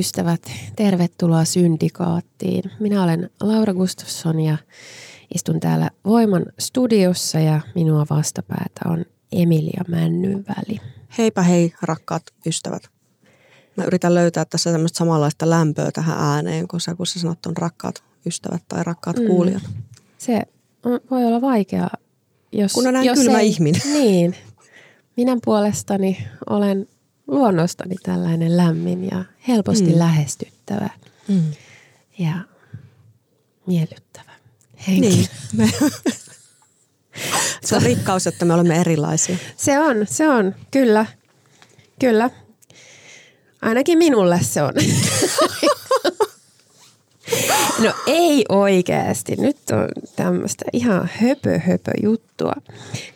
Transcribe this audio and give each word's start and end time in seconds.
Ystävät, 0.00 0.42
tervetuloa 0.76 1.44
Syndikaattiin. 1.44 2.70
Minä 2.80 3.04
olen 3.04 3.30
Laura 3.40 3.74
Gustafsson 3.74 4.40
ja 4.40 4.56
istun 5.34 5.60
täällä 5.60 5.90
Voiman 6.04 6.46
studiossa 6.58 7.38
ja 7.38 7.60
minua 7.74 8.06
vastapäätä 8.10 8.80
on 8.86 9.04
Emilia 9.32 9.84
Männynväli. 9.88 10.80
Heipä 11.18 11.42
hei 11.42 11.72
rakkaat 11.82 12.22
ystävät. 12.46 12.82
Mä 13.76 13.84
yritän 13.84 14.14
löytää 14.14 14.44
tässä 14.44 14.72
tämmöistä 14.72 14.98
samanlaista 14.98 15.50
lämpöä 15.50 15.90
tähän 15.90 16.18
ääneen, 16.18 16.68
kun 16.68 16.80
sä, 16.80 16.94
kun 16.94 17.06
sä 17.06 17.20
sanot 17.20 17.46
on 17.46 17.56
rakkaat 17.56 18.02
ystävät 18.26 18.62
tai 18.68 18.84
rakkaat 18.84 19.16
mm. 19.16 19.26
kuulijat. 19.26 19.62
Se 20.18 20.42
on, 20.84 21.00
voi 21.10 21.24
olla 21.24 21.40
vaikea, 21.40 21.88
jos... 22.52 22.72
Kun 22.72 22.86
on 22.86 22.94
näin 22.94 23.06
jos 23.06 23.18
kylmä 23.18 23.40
ei, 23.40 23.48
ihminen. 23.48 23.80
Niin. 23.92 24.36
Minä 25.16 25.36
puolestani 25.44 26.28
olen 26.50 26.88
luonnostani 27.30 27.94
tällainen 28.02 28.56
lämmin 28.56 29.04
ja 29.04 29.24
helposti 29.48 29.92
mm. 29.92 29.98
lähestyttävä 29.98 30.90
Mm. 31.28 31.52
ja 32.18 32.32
miellyttävä 33.66 34.32
henkilö. 34.88 35.10
Niin. 35.10 35.28
Me, 35.52 35.70
se 37.64 37.76
on 37.76 37.82
rikkaus, 37.82 38.26
että 38.26 38.44
me 38.44 38.54
olemme 38.54 38.80
erilaisia. 38.80 39.36
Se 39.56 39.78
on, 39.78 39.96
se 40.08 40.28
on, 40.28 40.54
kyllä, 40.70 41.06
kyllä. 42.00 42.30
Ainakin 43.62 43.98
minulle 43.98 44.40
se 44.42 44.62
on. 44.62 44.74
No 47.78 47.92
ei 48.06 48.44
oikeasti. 48.48 49.36
Nyt 49.36 49.56
on 49.72 49.88
tämmöistä 50.16 50.64
ihan 50.72 51.10
höpö 51.12 51.58
höpö 51.58 51.90
juttua. 52.02 52.52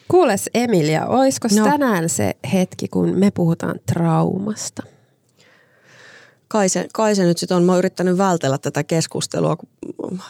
Kuules 0.08 0.50
Emilia, 0.54 1.06
olisiko 1.06 1.48
no. 1.58 1.64
Tänään 1.64 2.08
se 2.08 2.36
hetki, 2.52 2.88
kun 2.88 3.18
me 3.18 3.30
puhutaan 3.30 3.80
traumasta? 3.92 4.82
Kai 6.48 6.68
se, 6.68 6.88
kai 6.92 7.14
se 7.14 7.24
nyt 7.24 7.38
sitten 7.38 7.56
on. 7.56 7.62
Mä 7.64 7.72
oon 7.72 7.78
yrittänyt 7.78 8.18
vältellä 8.18 8.58
tätä 8.58 8.84
keskustelua, 8.84 9.56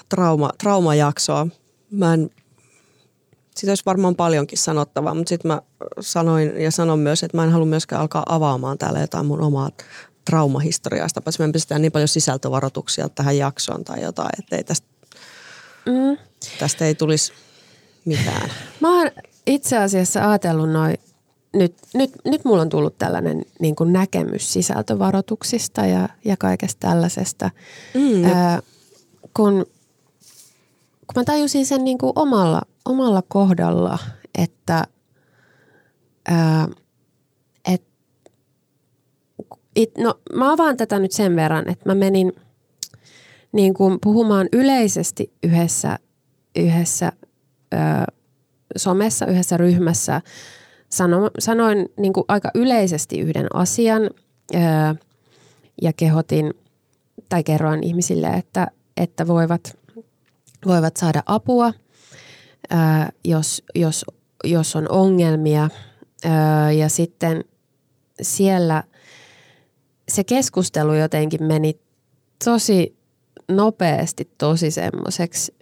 trauma, 0.08 0.50
traumajaksoa. 0.58 1.46
Mä 1.90 2.14
en, 2.14 2.30
siitä 3.56 3.70
olisi 3.70 3.82
varmaan 3.86 4.16
paljonkin 4.16 4.58
sanottavaa, 4.58 5.14
mutta 5.14 5.28
sitten 5.28 5.48
mä 5.48 5.62
sanoin 6.00 6.60
ja 6.60 6.70
sanon 6.70 6.98
myös, 6.98 7.22
että 7.22 7.36
mä 7.36 7.44
en 7.44 7.50
halua 7.50 7.66
myöskään 7.66 8.00
alkaa 8.00 8.22
avaamaan 8.26 8.78
täällä 8.78 9.00
jotain 9.00 9.26
mun 9.26 9.40
omaa 9.40 9.70
traumahistoriasta. 10.24 11.20
Paitsi 11.20 11.46
me 11.46 11.52
pistetään 11.52 11.82
niin 11.82 11.92
paljon 11.92 12.08
sisältövaroituksia 12.08 13.08
tähän 13.08 13.38
jaksoon 13.38 13.84
tai 13.84 14.02
jotain, 14.02 14.30
että 14.38 14.56
ei 14.56 14.64
tästä, 14.64 14.86
Mm. 15.86 16.18
tästä 16.58 16.84
ei 16.84 16.94
tulisi 16.94 17.32
mitään. 18.04 18.50
Mä 18.80 18.98
oon 18.98 19.10
itse 19.46 19.78
asiassa 19.78 20.30
ajatellut 20.30 20.70
noin, 20.70 20.96
nyt, 21.54 21.74
nyt, 21.94 22.10
nyt 22.24 22.44
mulla 22.44 22.62
on 22.62 22.68
tullut 22.68 22.98
tällainen 22.98 23.42
niin 23.60 23.76
kuin 23.76 23.92
näkemys 23.92 24.52
sisältövaroituksista 24.52 25.86
ja, 25.86 26.08
ja 26.24 26.36
kaikesta 26.36 26.88
tällaisesta. 26.88 27.50
Mm, 27.94 28.24
Ää, 28.24 28.60
kun, 29.36 29.66
kun 31.06 31.14
mä 31.16 31.24
tajusin 31.24 31.66
sen 31.66 31.84
niin 31.84 31.98
kuin 31.98 32.12
omalla, 32.16 32.62
omalla 32.84 33.22
kohdalla, 33.28 33.98
että 34.38 34.84
ää, 36.28 36.68
it, 39.76 39.98
no, 39.98 40.20
mä 40.34 40.52
avaan 40.52 40.76
tätä 40.76 40.98
nyt 40.98 41.12
sen 41.12 41.36
verran, 41.36 41.68
että 41.68 41.88
mä 41.88 41.94
menin 41.94 42.32
niin 43.52 43.74
kuin 43.74 43.98
puhumaan 44.02 44.48
yleisesti 44.52 45.32
yhdessä, 45.42 45.98
yhdessä 46.56 47.12
ää, 47.72 48.06
somessa, 48.76 49.26
yhdessä 49.26 49.56
ryhmässä. 49.56 50.20
Sano, 50.88 51.30
sanoin 51.38 51.88
niin 51.96 52.12
kuin 52.12 52.24
aika 52.28 52.50
yleisesti 52.54 53.20
yhden 53.20 53.46
asian 53.54 54.10
ää, 54.54 54.94
ja 55.82 55.92
kehotin 55.92 56.54
tai 57.28 57.44
kerroin 57.44 57.84
ihmisille, 57.84 58.26
että, 58.26 58.66
että 58.96 59.26
voivat, 59.26 59.78
voivat 60.66 60.96
saada 60.96 61.22
apua, 61.26 61.72
ää, 62.70 63.12
jos, 63.24 63.62
jos, 63.74 64.04
jos 64.44 64.76
on 64.76 64.90
ongelmia. 64.90 65.68
Ää, 66.24 66.72
ja 66.72 66.88
sitten 66.88 67.44
siellä 68.22 68.82
se 70.08 70.24
keskustelu 70.24 70.94
jotenkin 70.94 71.44
meni 71.44 71.80
tosi 72.44 72.96
nopeasti 73.48 74.30
tosi 74.38 74.70
semmoiseksi 74.70 75.54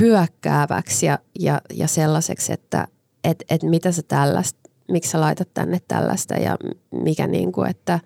hyökkääväksi 0.00 1.06
ja, 1.06 1.18
ja, 1.38 1.60
ja 1.74 1.88
sellaiseksi, 1.88 2.52
että 2.52 2.88
et, 3.24 3.44
et 3.50 3.62
mitä 3.62 3.92
sä 3.92 4.02
tällaista, 4.08 4.70
miksi 4.88 5.10
sä 5.10 5.20
laitat 5.20 5.48
tänne 5.54 5.80
tällaista 5.88 6.34
ja 6.34 6.56
mikä 6.90 7.26
niin 7.26 7.52
kuin, 7.52 7.70
että 7.70 8.00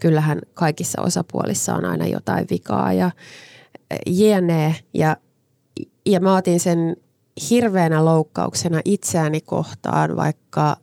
kyllähän 0.00 0.40
kaikissa 0.54 1.02
osapuolissa 1.02 1.74
on 1.74 1.84
aina 1.84 2.06
jotain 2.06 2.46
vikaa 2.50 2.92
ja 2.92 3.10
jne. 4.06 4.76
Ja, 4.94 5.16
ja 6.06 6.20
mä 6.20 6.36
otin 6.36 6.60
sen 6.60 6.96
hirveänä 7.50 8.04
loukkauksena 8.04 8.80
itseäni 8.84 9.40
kohtaan, 9.40 10.16
vaikka, 10.16 10.76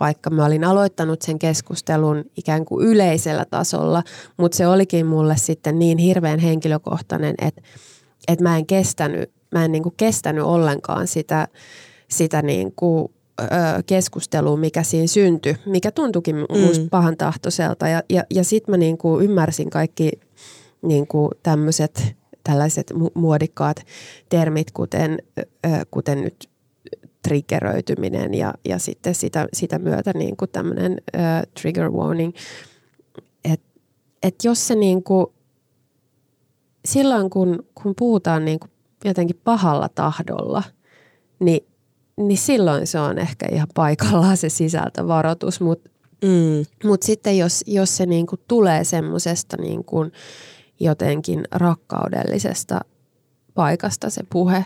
vaikka 0.00 0.30
mä 0.30 0.44
olin 0.44 0.64
aloittanut 0.64 1.22
sen 1.22 1.38
keskustelun 1.38 2.24
ikään 2.36 2.64
kuin 2.64 2.86
yleisellä 2.86 3.44
tasolla, 3.50 4.02
mutta 4.36 4.56
se 4.56 4.66
olikin 4.66 5.06
mulle 5.06 5.36
sitten 5.36 5.78
niin 5.78 5.98
hirveän 5.98 6.38
henkilökohtainen, 6.38 7.34
että, 7.42 7.62
että 8.28 8.42
mä 8.42 8.56
en 8.56 8.66
kestänyt, 8.66 9.30
mä 9.52 9.64
en 9.64 9.72
niin 9.72 9.82
kuin 9.82 9.94
kestänyt 9.96 10.44
ollenkaan 10.44 11.06
sitä, 11.06 11.48
sitä 12.08 12.42
niin 12.42 12.72
kuin, 12.76 13.08
keskustelua, 13.86 14.56
mikä 14.56 14.82
siinä 14.82 15.06
syntyi, 15.06 15.56
mikä 15.66 15.90
tuntuikin 15.90 16.36
mm. 16.36 16.88
pahan 16.90 17.16
tahtoiselta. 17.16 17.88
Ja, 17.88 18.02
ja, 18.10 18.24
ja 18.30 18.44
sitten 18.44 18.72
mä 18.72 18.76
niin 18.76 18.98
kuin 18.98 19.24
ymmärsin 19.24 19.70
kaikki 19.70 20.10
niin 20.82 21.06
kuin 21.06 21.30
tämmöiset 21.42 22.14
tällaiset 22.44 22.90
mu- 22.90 23.10
muodikkaat 23.14 23.76
termit, 24.28 24.70
kuten, 24.70 25.18
kuten 25.90 26.22
nyt 26.22 26.48
triggeröityminen 27.28 28.34
ja, 28.34 28.54
ja 28.64 28.78
sitten 28.78 29.14
sitä, 29.14 29.48
sitä 29.52 29.78
myötä 29.78 30.12
niin 30.14 30.36
kuin 30.36 30.50
tämmöinen 30.50 30.96
ö, 31.14 31.18
trigger 31.60 31.90
warning. 31.90 32.32
Että 33.44 33.66
et 34.22 34.34
jos 34.44 34.66
se 34.68 34.74
niin 34.74 35.02
kuin, 35.02 35.26
silloin 36.84 37.30
kun, 37.30 37.66
kun 37.74 37.94
puhutaan 37.98 38.44
niin 38.44 38.60
kuin 38.60 38.70
jotenkin 39.04 39.40
pahalla 39.44 39.88
tahdolla, 39.88 40.62
niin, 41.38 41.66
niin 42.16 42.38
silloin 42.38 42.86
se 42.86 43.00
on 43.00 43.18
ehkä 43.18 43.46
ihan 43.52 43.68
paikallaan 43.74 44.36
se 44.36 44.48
sisältövaroitus, 44.48 45.60
mutta 45.60 45.90
mm, 46.24 46.88
mut 46.88 47.02
sitten 47.02 47.38
jos, 47.38 47.64
jos 47.66 47.96
se 47.96 48.06
niin 48.06 48.26
kuin 48.26 48.40
tulee 48.48 48.84
semmoisesta 48.84 49.56
niin 49.60 49.84
kuin 49.84 50.12
jotenkin 50.80 51.44
rakkaudellisesta 51.50 52.80
paikasta 53.54 54.10
se 54.10 54.22
puhe, 54.30 54.64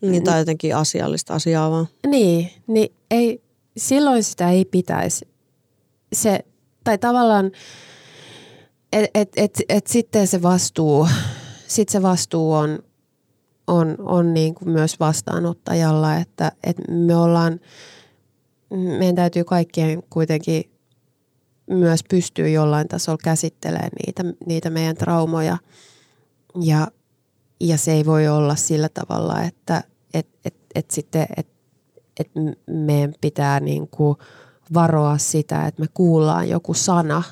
niin, 0.00 0.24
tai 0.24 0.38
jotenkin 0.38 0.76
asiallista 0.76 1.34
asiaa 1.34 1.70
vaan. 1.70 1.88
niin, 2.06 2.50
niin 2.66 2.94
ei, 3.10 3.42
silloin 3.76 4.24
sitä 4.24 4.50
ei 4.50 4.64
pitäisi. 4.64 5.28
Se, 6.12 6.44
tai 6.84 6.98
tavallaan, 6.98 7.50
että 8.92 9.10
et, 9.14 9.28
et, 9.36 9.60
et 9.68 9.86
sitten 9.86 10.26
se 10.26 10.42
vastuu, 10.42 11.08
sit 11.66 11.88
se 11.88 12.02
vastuu 12.02 12.52
on, 12.52 12.78
on, 13.66 13.96
on 13.98 14.34
niin 14.34 14.54
kuin 14.54 14.70
myös 14.70 15.00
vastaanottajalla, 15.00 16.16
että, 16.16 16.52
että 16.64 16.92
me 16.92 17.16
ollaan, 17.16 17.60
meidän 18.98 19.14
täytyy 19.14 19.44
kaikkien 19.44 20.02
kuitenkin 20.10 20.70
myös 21.70 22.00
pystyä 22.10 22.48
jollain 22.48 22.88
tasolla 22.88 23.18
käsittelemään 23.24 23.90
niitä, 24.06 24.24
niitä 24.46 24.70
meidän 24.70 24.96
traumoja. 24.96 25.58
Ja, 26.60 26.88
ja 27.60 27.78
se 27.78 27.92
ei 27.92 28.06
voi 28.06 28.28
olla 28.28 28.56
sillä 28.56 28.88
tavalla, 28.88 29.42
että 29.42 29.84
et, 30.14 30.28
et, 30.44 30.54
et 30.74 30.90
sitten 30.90 31.26
et, 31.36 31.48
et 32.20 32.30
meidän 32.66 33.14
pitää 33.20 33.60
niin 33.60 33.88
kuin 33.88 34.18
varoa 34.74 35.18
sitä, 35.18 35.66
että 35.66 35.82
me 35.82 35.86
kuullaan 35.94 36.48
joku 36.48 36.74
sana. 36.74 37.22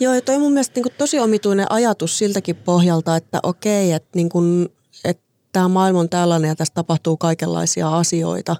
Joo, 0.00 0.14
ja 0.14 0.20
toi 0.20 0.38
mun 0.38 0.52
mielestä 0.52 0.74
niin 0.74 0.82
kuin 0.82 0.94
tosi 0.98 1.20
omituinen 1.20 1.72
ajatus 1.72 2.18
siltäkin 2.18 2.56
pohjalta, 2.56 3.16
että 3.16 3.40
okei, 3.42 3.92
että, 3.92 4.08
niin 4.14 4.28
kuin, 4.28 4.68
että 5.04 5.22
tämä 5.52 5.68
maailma 5.68 6.00
on 6.00 6.08
tällainen 6.08 6.48
ja 6.48 6.56
tässä 6.56 6.74
tapahtuu 6.74 7.16
kaikenlaisia 7.16 7.96
asioita. 7.96 8.56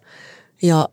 Ja 0.62 0.88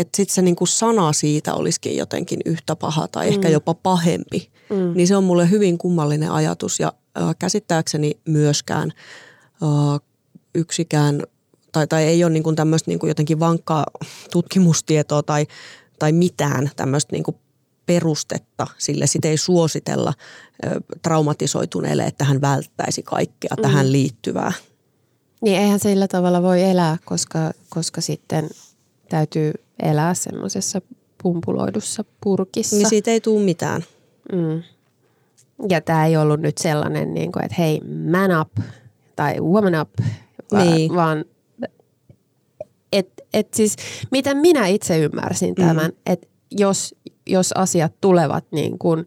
että 0.00 0.16
sitten 0.16 0.34
se 0.34 0.42
niinku 0.42 0.66
sana 0.66 1.12
siitä 1.12 1.54
olisikin 1.54 1.96
jotenkin 1.96 2.40
yhtä 2.44 2.76
paha 2.76 3.08
tai 3.08 3.26
mm. 3.26 3.32
ehkä 3.32 3.48
jopa 3.48 3.74
pahempi. 3.74 4.50
Mm. 4.70 4.92
Niin 4.94 5.06
se 5.06 5.16
on 5.16 5.24
mulle 5.24 5.50
hyvin 5.50 5.78
kummallinen 5.78 6.30
ajatus 6.30 6.80
ja 6.80 6.92
äh, 7.20 7.36
käsittääkseni 7.38 8.20
myöskään 8.28 8.92
äh, 9.62 10.00
yksikään 10.54 11.22
tai, 11.72 11.86
tai 11.86 12.04
ei 12.04 12.24
ole 12.24 12.32
niinku 12.32 12.52
tämmöistä 12.52 12.90
niinku 12.90 13.06
jotenkin 13.06 13.40
vankkaa 13.40 13.84
tutkimustietoa 14.32 15.22
tai, 15.22 15.46
tai 15.98 16.12
mitään 16.12 16.70
tämmöistä 16.76 17.12
niinku 17.12 17.38
perustetta 17.86 18.66
sille. 18.78 19.06
Sitä 19.06 19.28
ei 19.28 19.36
suositella 19.36 20.12
äh, 20.66 20.72
traumatisoituneelle, 21.02 22.02
että 22.02 22.24
hän 22.24 22.40
välttäisi 22.40 23.02
kaikkea 23.02 23.54
mm. 23.56 23.62
tähän 23.62 23.92
liittyvää. 23.92 24.52
Niin 25.42 25.60
eihän 25.60 25.80
sillä 25.80 26.08
tavalla 26.08 26.42
voi 26.42 26.62
elää, 26.62 26.96
koska, 27.04 27.50
koska 27.68 28.00
sitten 28.00 28.50
täytyy 29.08 29.52
elää 29.82 30.14
semmoisessa 30.14 30.80
pumpuloidussa 31.22 32.04
purkissa. 32.20 32.76
Niin 32.76 32.88
siitä 32.88 33.10
ei 33.10 33.20
tule 33.20 33.42
mitään. 33.44 33.84
Mm. 34.32 34.62
Ja 35.68 35.80
tämä 35.80 36.06
ei 36.06 36.16
ollut 36.16 36.40
nyt 36.40 36.58
sellainen, 36.58 37.14
niin 37.14 37.32
kuin, 37.32 37.44
että 37.44 37.54
hei, 37.58 37.80
man 38.10 38.40
up 38.40 38.50
tai 39.16 39.40
woman 39.40 39.80
up, 39.80 39.90
vaan, 40.52 40.66
niin. 40.66 40.94
vaan 40.94 41.24
et, 42.92 43.08
et 43.34 43.54
siis, 43.54 43.76
miten 44.10 44.36
minä 44.36 44.66
itse 44.66 44.98
ymmärsin 44.98 45.54
tämän, 45.54 45.90
mm. 45.90 45.96
että 46.06 46.26
jos, 46.50 46.94
jos 47.26 47.52
asiat 47.52 47.92
tulevat 48.00 48.44
niin 48.50 48.78
kuin, 48.78 49.06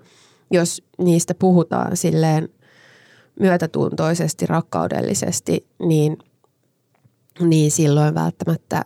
jos 0.52 0.84
niistä 0.98 1.36
puhutaan 1.36 1.98
silleen 1.98 2.50
myötätuntoisesti, 3.40 4.46
rakkaudellisesti, 4.46 5.66
niin, 5.80 6.18
niin 7.40 7.72
silloin 7.72 8.16
välttämättä 8.16 8.86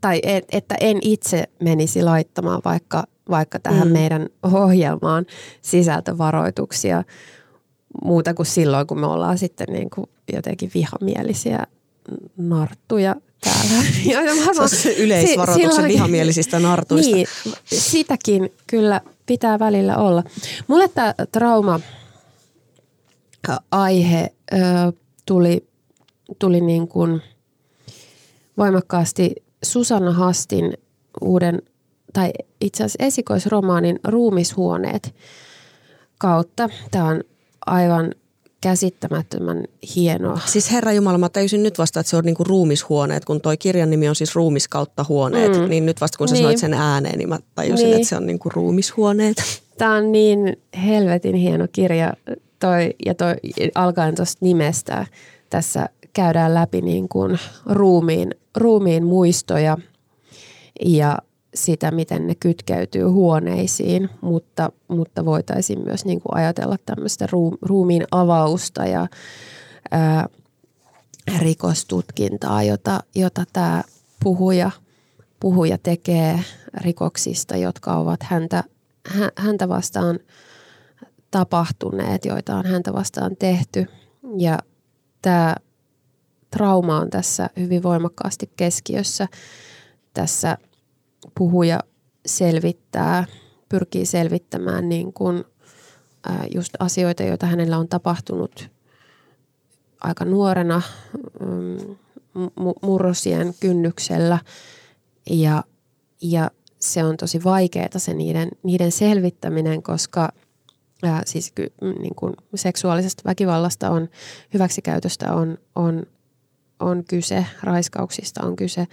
tai 0.00 0.20
et, 0.22 0.44
että 0.52 0.74
en 0.80 0.98
itse 1.02 1.44
menisi 1.62 2.02
laittamaan 2.02 2.62
vaikka, 2.64 3.04
vaikka 3.30 3.58
tähän 3.58 3.88
mm. 3.88 3.92
meidän 3.92 4.28
ohjelmaan 4.42 5.26
sisältövaroituksia 5.62 7.04
muuta 8.04 8.34
kuin 8.34 8.46
silloin, 8.46 8.86
kun 8.86 9.00
me 9.00 9.06
ollaan 9.06 9.38
sitten 9.38 9.66
niin 9.70 9.90
kuin 9.90 10.06
jotenkin 10.32 10.70
vihamielisiä 10.74 11.66
narttuja 12.36 13.16
täällä. 13.40 13.84
Ja 14.04 14.20
se 14.68 14.92
yleisvaroituksen 14.92 15.70
silloin, 15.70 15.92
vihamielisistä 15.92 16.58
nartuista. 16.58 17.16
Niin, 17.16 17.26
sitäkin 17.64 18.52
kyllä 18.66 19.00
pitää 19.26 19.58
välillä 19.58 19.96
olla. 19.96 20.22
Mulle 20.66 20.88
tämä 20.88 21.14
trauma 21.32 21.80
aihe 23.70 24.32
ö, 24.52 24.56
tuli, 25.26 25.68
tuli 26.38 26.60
niin 26.60 26.88
kuin 26.88 27.22
voimakkaasti 28.58 29.34
Susanna 29.62 30.12
Hastin 30.12 30.72
uuden, 31.20 31.62
tai 32.12 32.30
itse 32.60 32.84
asiassa 32.84 33.04
esikoisromaanin 33.06 34.00
Ruumishuoneet 34.04 35.14
kautta. 36.18 36.68
Tämä 36.90 37.04
on 37.04 37.20
aivan 37.66 38.14
käsittämättömän 38.60 39.64
hienoa. 39.96 40.40
Siis 40.46 40.72
Herra 40.72 40.92
Jumala, 40.92 41.18
mä 41.18 41.28
täysin 41.28 41.62
nyt 41.62 41.78
vasta, 41.78 42.00
että 42.00 42.10
se 42.10 42.16
on 42.16 42.24
niinku 42.24 42.44
ruumishuoneet, 42.44 43.24
kun 43.24 43.40
toi 43.40 43.56
kirjan 43.56 43.90
nimi 43.90 44.08
on 44.08 44.14
siis 44.14 44.34
ruumis 44.34 44.68
kautta 44.68 45.04
huoneet, 45.08 45.58
mm. 45.58 45.68
niin 45.68 45.86
nyt 45.86 46.00
vasta 46.00 46.18
kun 46.18 46.28
sä 46.28 46.34
niin. 46.34 46.42
sanoit 46.42 46.58
sen 46.58 46.74
ääneen, 46.74 47.18
niin 47.18 47.28
mä 47.28 47.38
tajusin, 47.54 47.84
niin. 47.84 47.96
että 47.96 48.08
se 48.08 48.16
on 48.16 48.26
niinku 48.26 48.48
ruumishuoneet. 48.48 49.36
Tämä 49.78 49.94
on 49.94 50.12
niin 50.12 50.56
helvetin 50.86 51.34
hieno 51.34 51.66
kirja 51.72 52.14
toi, 52.58 52.94
ja 53.06 53.14
toi 53.14 53.34
alkaen 53.74 54.14
tuosta 54.14 54.38
nimestä 54.40 55.06
tässä 55.50 55.88
käydään 56.12 56.54
läpi 56.54 56.80
niin 56.80 57.08
kuin 57.08 57.38
ruumiin, 57.66 58.34
ruumiin 58.56 59.06
muistoja 59.06 59.76
ja 60.84 61.18
sitä, 61.54 61.90
miten 61.90 62.26
ne 62.26 62.34
kytkeytyy 62.34 63.04
huoneisiin, 63.04 64.10
mutta, 64.20 64.72
mutta 64.88 65.24
voitaisiin 65.24 65.84
myös 65.84 66.04
niin 66.04 66.20
kuin 66.20 66.36
ajatella 66.36 66.76
tämmöistä 66.86 67.26
ruumiin 67.62 68.04
avausta 68.10 68.86
ja 68.86 69.06
ää, 69.90 70.28
rikostutkintaa, 71.38 72.62
jota, 72.62 73.00
jota 73.14 73.44
tämä 73.52 73.82
puhuja, 74.22 74.70
puhuja 75.40 75.78
tekee 75.78 76.40
rikoksista, 76.80 77.56
jotka 77.56 77.96
ovat 77.96 78.22
häntä, 78.22 78.64
häntä 79.36 79.68
vastaan 79.68 80.18
tapahtuneet, 81.30 82.24
joita 82.24 82.56
on 82.56 82.66
häntä 82.66 82.92
vastaan 82.92 83.36
tehty. 83.36 83.86
Ja 84.38 84.58
tämä 85.22 85.56
trauma 86.50 87.00
on 87.00 87.10
tässä 87.10 87.50
hyvin 87.56 87.82
voimakkaasti 87.82 88.50
keskiössä. 88.56 89.28
Tässä 90.14 90.58
puhuja 91.38 91.80
selvittää, 92.26 93.24
pyrkii 93.68 94.06
selvittämään 94.06 94.88
niin 94.88 95.12
kuin, 95.12 95.44
just 96.54 96.74
asioita, 96.78 97.22
joita 97.22 97.46
hänellä 97.46 97.78
on 97.78 97.88
tapahtunut 97.88 98.70
aika 100.00 100.24
nuorena 100.24 100.82
mm, 101.40 101.96
murrosien 102.82 103.54
kynnyksellä 103.60 104.38
ja, 105.30 105.64
ja 106.22 106.50
se 106.80 107.04
on 107.04 107.16
tosi 107.16 107.44
vaikeaa 107.44 107.88
se 107.96 108.14
niiden, 108.14 108.48
niiden 108.62 108.92
selvittäminen, 108.92 109.82
koska 109.82 110.32
ää, 111.02 111.22
siis 111.26 111.52
niin 111.80 112.14
kuin 112.14 112.34
seksuaalisesta 112.54 113.22
väkivallasta 113.24 113.90
on, 113.90 114.08
hyväksikäytöstä 114.54 115.34
on, 115.34 115.58
on 115.74 116.02
on 116.80 117.04
kyse, 117.04 117.46
raiskauksista 117.62 118.46
on 118.46 118.56
kyse. 118.56 118.86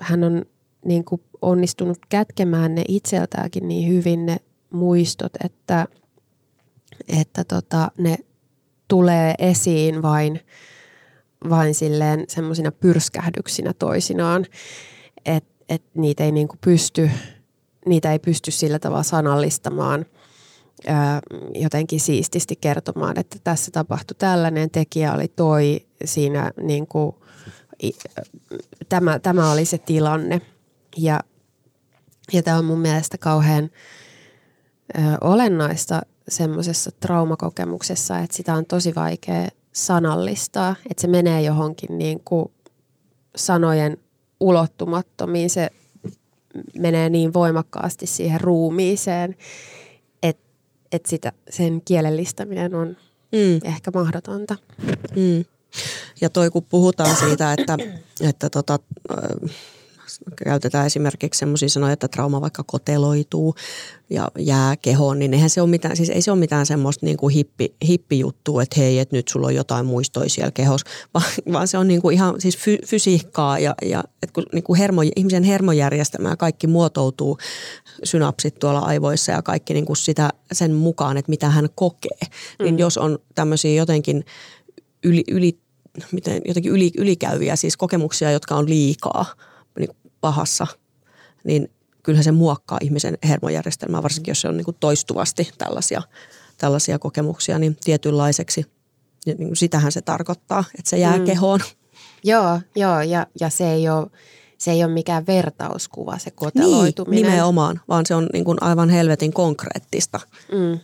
Hän 0.00 0.24
on 0.24 0.44
niin 0.84 1.04
kuin 1.04 1.22
onnistunut 1.42 1.98
kätkemään 2.08 2.74
ne 2.74 2.84
itseltäänkin 2.88 3.68
niin 3.68 3.88
hyvin 3.92 4.26
ne 4.26 4.36
muistot, 4.70 5.32
että, 5.44 5.86
että 7.08 7.44
tota, 7.44 7.90
ne 7.98 8.16
tulee 8.88 9.34
esiin 9.38 10.02
vain, 10.02 10.40
vain 11.50 11.74
silleen 11.74 12.24
semmoisina 12.28 12.72
pyrskähdyksinä 12.72 13.72
toisinaan, 13.72 14.46
että 15.24 15.50
et 15.68 15.82
niitä 15.94 16.24
ei 16.24 16.32
niin 16.32 16.48
pysty, 16.60 17.10
niitä 17.86 18.12
ei 18.12 18.18
pysty 18.18 18.50
sillä 18.50 18.78
tavalla 18.78 19.02
sanallistamaan– 19.02 20.06
jotenkin 21.54 22.00
siististi 22.00 22.56
kertomaan, 22.56 23.18
että 23.18 23.36
tässä 23.44 23.70
tapahtui 23.70 24.14
tällainen, 24.18 24.70
tekijä 24.70 25.12
oli 25.12 25.28
toi, 25.28 25.86
siinä 26.04 26.50
niin 26.62 26.86
kuin, 26.86 27.16
tämä, 28.88 29.18
tämä 29.18 29.52
oli 29.52 29.64
se 29.64 29.78
tilanne. 29.78 30.40
Ja, 30.96 31.20
ja 32.32 32.42
tämä 32.42 32.58
on 32.58 32.64
mun 32.64 32.80
mielestä 32.80 33.18
kauhean 33.18 33.64
ö, 33.64 35.00
olennaista 35.20 36.02
semmoisessa 36.28 36.90
traumakokemuksessa, 37.00 38.18
että 38.18 38.36
sitä 38.36 38.54
on 38.54 38.66
tosi 38.66 38.94
vaikea 38.94 39.48
sanallistaa, 39.72 40.76
että 40.90 41.00
se 41.00 41.08
menee 41.08 41.42
johonkin 41.42 41.98
niin 41.98 42.20
kuin 42.24 42.52
sanojen 43.36 43.96
ulottumattomiin, 44.40 45.50
se 45.50 45.70
menee 46.78 47.10
niin 47.10 47.34
voimakkaasti 47.34 48.06
siihen 48.06 48.40
ruumiiseen, 48.40 49.36
että 50.92 51.10
sitä, 51.10 51.32
sen 51.50 51.82
kielellistäminen 51.84 52.74
on 52.74 52.88
mm. 53.32 53.60
ehkä 53.64 53.90
mahdotonta. 53.94 54.56
Mm. 55.16 55.44
Ja 56.20 56.30
toi 56.30 56.50
kun 56.50 56.64
puhutaan 56.64 57.16
siitä, 57.16 57.52
että, 57.52 57.76
että 58.20 58.50
tota, 58.50 58.78
käytetään 60.44 60.86
esimerkiksi 60.86 61.38
sellaisia 61.38 61.68
sanoja, 61.68 61.92
että 61.92 62.08
trauma 62.08 62.40
vaikka 62.40 62.62
koteloituu 62.66 63.54
ja 64.10 64.28
jää 64.38 64.76
kehoon, 64.76 65.18
niin 65.18 65.34
eihän 65.34 65.50
se 65.50 65.60
ole 65.60 65.70
mitään, 65.70 65.96
siis 65.96 66.10
ei 66.10 66.22
se 66.22 66.30
ole 66.30 66.38
mitään 66.38 66.66
semmoista 66.66 67.06
niin 67.06 67.16
kuin 67.16 67.34
hippi, 67.34 67.74
hippijuttua, 67.88 68.62
että 68.62 68.80
hei, 68.80 68.98
että 68.98 69.16
nyt 69.16 69.28
sulla 69.28 69.46
on 69.46 69.54
jotain 69.54 69.86
muistoja 69.86 70.28
siellä 70.28 70.50
kehossa, 70.50 70.86
vaan, 71.14 71.26
vaan 71.52 71.68
se 71.68 71.78
on 71.78 71.88
niin 71.88 72.02
kuin 72.02 72.14
ihan 72.14 72.40
siis 72.40 72.58
fy, 72.58 72.78
fysiikkaa 72.86 73.58
ja, 73.58 73.74
ja 73.82 74.04
että 74.22 74.34
kun 74.34 74.46
niin 74.52 74.64
kuin 74.64 74.78
hermo, 74.78 75.02
ihmisen 75.16 75.42
hermojärjestelmä 75.42 76.28
ja 76.28 76.36
kaikki 76.36 76.66
muotoutuu, 76.66 77.38
synapsit 78.04 78.58
tuolla 78.58 78.80
aivoissa 78.80 79.32
ja 79.32 79.42
kaikki 79.42 79.74
niin 79.74 79.86
kuin 79.86 79.96
sitä 79.96 80.30
sen 80.52 80.74
mukaan, 80.74 81.16
että 81.16 81.30
mitä 81.30 81.50
hän 81.50 81.68
kokee, 81.74 82.18
niin 82.20 82.30
mm. 82.58 82.64
niin 82.64 82.78
jos 82.78 82.98
on 82.98 83.18
tämmöisiä 83.34 83.74
jotenkin 83.74 84.24
yli, 85.04 85.24
yli 85.28 85.58
miten 86.12 86.42
jotenkin 86.44 86.72
yli, 86.72 86.90
ylikäyviä 86.98 87.56
siis 87.56 87.76
kokemuksia, 87.76 88.30
jotka 88.30 88.54
on 88.54 88.68
liikaa– 88.68 89.26
pahassa, 90.20 90.66
niin 91.44 91.70
kyllähän 92.02 92.24
se 92.24 92.32
muokkaa 92.32 92.78
ihmisen 92.82 93.18
hermojärjestelmää, 93.24 94.02
varsinkin 94.02 94.30
jos 94.30 94.40
se 94.40 94.48
on 94.48 94.56
niin 94.56 94.64
kuin 94.64 94.76
toistuvasti 94.80 95.50
tällaisia, 95.58 96.02
tällaisia 96.58 96.98
kokemuksia, 96.98 97.58
niin 97.58 97.76
tietynlaiseksi. 97.84 98.66
Ja 99.26 99.34
niin 99.34 99.48
kuin 99.48 99.56
sitähän 99.56 99.92
se 99.92 100.00
tarkoittaa, 100.00 100.64
että 100.78 100.90
se 100.90 100.98
jää 100.98 101.18
mm. 101.18 101.24
kehoon. 101.24 101.60
Joo, 102.24 102.60
joo 102.76 103.00
ja, 103.00 103.26
ja 103.40 103.50
se 103.50 103.72
ei 103.72 103.88
ole 103.88 104.10
se 104.58 104.70
ei 104.70 104.84
ole 104.84 104.92
mikään 104.92 105.26
vertauskuva 105.26 106.18
se 106.18 106.30
koteloituminen. 106.30 107.22
Niin, 107.22 107.30
nimenomaan, 107.30 107.80
vaan 107.88 108.06
se 108.06 108.14
on 108.14 108.28
niin 108.32 108.44
kuin 108.44 108.58
aivan 108.60 108.88
helvetin 108.88 109.32
konkreettista. 109.32 110.20
Mm. 110.52 110.80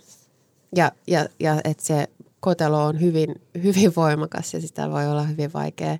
Ja, 0.76 0.92
ja, 1.06 1.28
ja 1.40 1.60
että 1.64 1.86
se 1.86 2.08
kotelo 2.46 2.84
on 2.84 3.00
hyvin, 3.00 3.34
hyvin 3.64 3.92
voimakas 3.96 4.54
ja 4.54 4.60
sitä 4.60 4.90
voi 4.90 5.06
olla 5.06 5.22
hyvin 5.22 5.52
vaikea, 5.52 5.98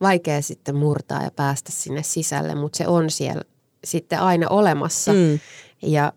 vaikea 0.00 0.42
sitten 0.42 0.76
murtaa 0.76 1.22
ja 1.22 1.30
päästä 1.30 1.72
sinne 1.72 2.02
sisälle, 2.02 2.54
mutta 2.54 2.76
se 2.76 2.88
on 2.88 3.10
siellä 3.10 3.42
sitten 3.84 4.20
aina 4.20 4.48
olemassa 4.48 5.12
mm. 5.12 5.38
ja, 5.82 6.12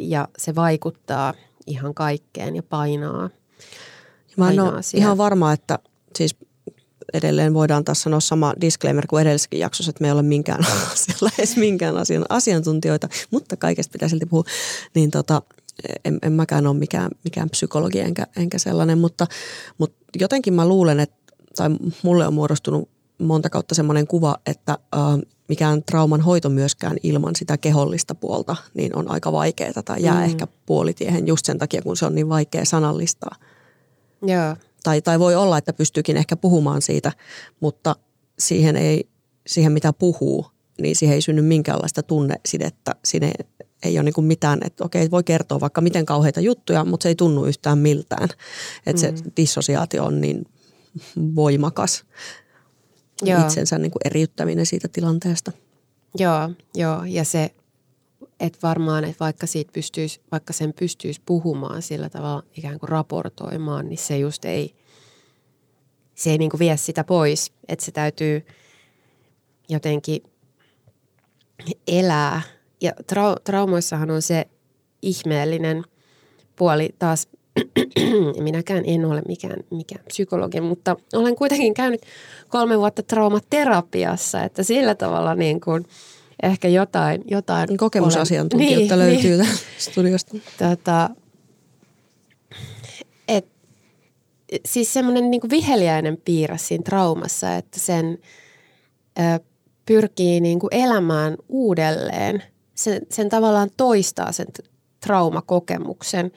ja 0.00 0.28
se 0.38 0.54
vaikuttaa 0.54 1.34
ihan 1.66 1.94
kaikkeen 1.94 2.56
ja 2.56 2.62
painaa. 2.62 3.30
Mä 4.36 4.50
en 4.50 4.60
ole 4.60 4.80
ihan 4.94 5.18
varma, 5.18 5.52
että 5.52 5.78
siis 6.16 6.36
edelleen 7.12 7.54
voidaan 7.54 7.84
tässä 7.84 8.02
sanoa 8.02 8.20
sama 8.20 8.54
disclaimer 8.60 9.06
kuin 9.06 9.22
edellisessäkin 9.22 9.60
jaksossa, 9.60 9.90
että 9.90 10.02
me 10.02 10.08
ei 10.08 10.12
ole 10.12 10.22
minkään 10.22 10.66
asialla 10.92 11.30
edes 11.38 11.56
minkään 11.56 11.96
asian 11.96 12.24
asiantuntijoita, 12.28 13.08
mutta 13.30 13.56
kaikesta 13.56 13.92
pitää 13.92 14.08
silti 14.08 14.26
puhua. 14.26 14.44
Niin 14.94 15.10
tota, 15.10 15.42
en, 16.04 16.18
en 16.22 16.32
mäkään 16.32 16.66
ole 16.66 16.76
mikään, 16.76 17.10
mikään 17.24 17.50
psykologi 17.50 18.00
enkä, 18.00 18.26
enkä 18.36 18.58
sellainen, 18.58 18.98
mutta, 18.98 19.26
mutta 19.78 19.96
jotenkin 20.20 20.54
mä 20.54 20.68
luulen, 20.68 21.00
että, 21.00 21.16
tai 21.56 21.70
mulle 22.02 22.26
on 22.26 22.34
muodostunut 22.34 22.88
monta 23.18 23.50
kautta 23.50 23.74
semmoinen 23.74 24.06
kuva, 24.06 24.36
että 24.46 24.72
äh, 24.72 25.00
mikään 25.48 25.82
trauman 25.82 26.20
hoito 26.20 26.48
myöskään 26.48 26.96
ilman 27.02 27.36
sitä 27.36 27.58
kehollista 27.58 28.14
puolta, 28.14 28.56
niin 28.74 28.96
on 28.96 29.10
aika 29.10 29.32
vaikeaa 29.32 29.82
tai 29.84 30.02
jää 30.02 30.18
mm. 30.18 30.24
ehkä 30.24 30.46
puolitiehen 30.66 31.26
just 31.26 31.46
sen 31.46 31.58
takia, 31.58 31.82
kun 31.82 31.96
se 31.96 32.06
on 32.06 32.14
niin 32.14 32.28
vaikea 32.28 32.64
sanallistaa. 32.64 33.36
Joo. 34.22 34.56
Tai, 34.82 35.02
tai 35.02 35.18
voi 35.18 35.34
olla, 35.34 35.58
että 35.58 35.72
pystyykin 35.72 36.16
ehkä 36.16 36.36
puhumaan 36.36 36.82
siitä, 36.82 37.12
mutta 37.60 37.96
siihen, 38.38 38.76
ei, 38.76 39.08
siihen 39.46 39.72
mitä 39.72 39.92
puhuu, 39.92 40.46
niin 40.80 40.96
siihen 40.96 41.14
ei 41.14 41.22
synny 41.22 41.42
minkäänlaista 41.42 42.02
tunnesidettä. 42.02 42.94
Siinä 43.04 43.30
ei 43.82 43.98
ole 43.98 44.02
niin 44.02 44.24
mitään, 44.24 44.58
että 44.64 44.84
okei, 44.84 45.10
voi 45.10 45.24
kertoa 45.24 45.60
vaikka 45.60 45.80
miten 45.80 46.06
kauheita 46.06 46.40
juttuja, 46.40 46.84
mutta 46.84 47.02
se 47.02 47.08
ei 47.08 47.14
tunnu 47.14 47.44
yhtään 47.44 47.78
miltään. 47.78 48.28
Että 48.86 49.10
mm. 49.10 49.16
se 49.16 49.24
dissosiaatio 49.36 50.04
on 50.04 50.20
niin 50.20 50.46
voimakas. 51.34 52.04
Joo. 53.22 53.40
Itsensä 53.40 53.78
niin 53.78 53.90
kuin 53.90 54.00
eriyttäminen 54.04 54.66
siitä 54.66 54.88
tilanteesta. 54.88 55.52
Joo, 56.18 56.50
joo. 56.74 57.04
ja 57.04 57.24
se, 57.24 57.54
että 58.40 58.58
varmaan, 58.62 59.04
että 59.04 59.24
vaikka, 59.24 59.46
siitä 59.46 59.72
pystyisi, 59.72 60.20
vaikka 60.32 60.52
sen 60.52 60.72
pystyisi 60.72 61.20
puhumaan 61.26 61.82
sillä 61.82 62.08
tavalla 62.08 62.42
ikään 62.56 62.78
kuin 62.78 62.88
raportoimaan, 62.88 63.88
niin 63.88 63.98
se 63.98 64.18
just 64.18 64.44
ei, 64.44 64.74
se 66.14 66.30
ei 66.30 66.38
niin 66.38 66.50
kuin 66.50 66.58
vie 66.58 66.76
sitä 66.76 67.04
pois. 67.04 67.52
Että 67.68 67.84
se 67.84 67.92
täytyy 67.92 68.46
jotenkin 69.68 70.22
elää– 71.86 72.42
ja 72.80 72.92
trau- 73.12 73.40
traumoissahan 73.44 74.10
on 74.10 74.22
se 74.22 74.46
ihmeellinen 75.02 75.84
puoli 76.56 76.94
taas, 76.98 77.28
minäkään 78.42 78.82
en 78.86 79.04
ole 79.04 79.22
mikään, 79.28 79.56
mikään 79.70 80.04
psykologi, 80.04 80.60
mutta 80.60 80.96
olen 81.12 81.36
kuitenkin 81.36 81.74
käynyt 81.74 82.00
kolme 82.48 82.78
vuotta 82.78 83.02
traumaterapiassa, 83.02 84.42
että 84.42 84.62
sillä 84.62 84.94
tavalla 84.94 85.34
niin 85.34 85.60
kuin 85.60 85.86
ehkä 86.42 86.68
jotain. 86.68 87.24
jotain 87.26 87.76
Kokemusasiantuntijoita 87.76 88.96
niin, 88.96 88.98
löytyy 88.98 89.36
niin, 89.36 89.58
studiosta. 89.78 90.36
Tota, 90.58 91.10
et, 93.28 93.46
siis 94.66 94.92
semmoinen 94.92 95.30
niin 95.30 95.50
viheliäinen 95.50 96.18
piirre 96.24 96.58
siinä 96.58 96.82
traumassa, 96.82 97.56
että 97.56 97.80
sen 97.80 98.18
ö, 99.18 99.40
pyrkii 99.86 100.40
niin 100.40 100.58
kuin 100.58 100.74
elämään 100.74 101.36
uudelleen– 101.48 102.42
sen, 102.74 103.02
sen 103.10 103.28
tavallaan 103.28 103.70
toistaa 103.76 104.32
sen 104.32 104.46
traumakokemuksen, 105.00 106.32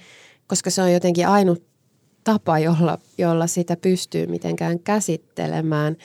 koska 0.47 0.69
se 0.69 0.81
on 0.81 0.93
jotenkin 0.93 1.27
ainut 1.27 1.63
tapa, 2.23 2.59
jolla, 2.59 2.97
jolla 3.17 3.47
sitä 3.47 3.77
pystyy 3.77 4.27
mitenkään 4.27 4.79
käsittelemään. 4.79 5.97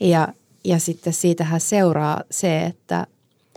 Ja, 0.00 0.28
ja 0.64 0.78
sitten 0.78 1.12
siitähän 1.12 1.60
seuraa 1.60 2.20
se, 2.30 2.64
että 2.64 3.06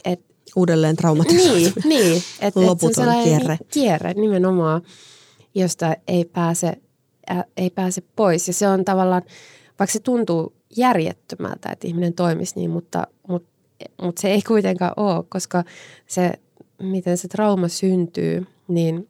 et, 0.06 0.22
uudelleen 0.56 0.96
traumatisoitu. 0.96 1.80
Niin, 1.84 1.90
niin 1.90 2.24
että 2.42 2.62
Loputon 2.62 3.10
et 3.10 3.24
kierre. 3.24 3.58
kierre 3.72 4.14
nimenomaan, 4.14 4.82
josta 5.56 5.96
ei 6.08 6.26
pääse, 6.26 6.74
ä, 7.32 7.44
ei 7.58 7.70
pääse 7.70 8.02
pois. 8.16 8.48
Ja 8.48 8.54
se 8.54 8.68
on 8.68 8.86
tavallaan, 8.86 9.22
vaikka 9.80 9.94
se 9.94 10.00
tuntuu 10.00 10.54
järjettömältä, 10.78 11.70
että 11.70 11.88
ihminen 11.88 12.14
toimisi 12.14 12.54
niin, 12.56 12.70
mutta, 12.70 13.08
mutta 13.28 13.50
mutta 14.02 14.22
se 14.22 14.28
ei 14.28 14.42
kuitenkaan 14.42 14.94
ole, 14.98 15.24
koska 15.30 15.64
se, 16.08 16.32
miten 16.82 17.18
se 17.18 17.28
trauma 17.28 17.68
syntyy, 17.68 18.46
niin 18.68 19.10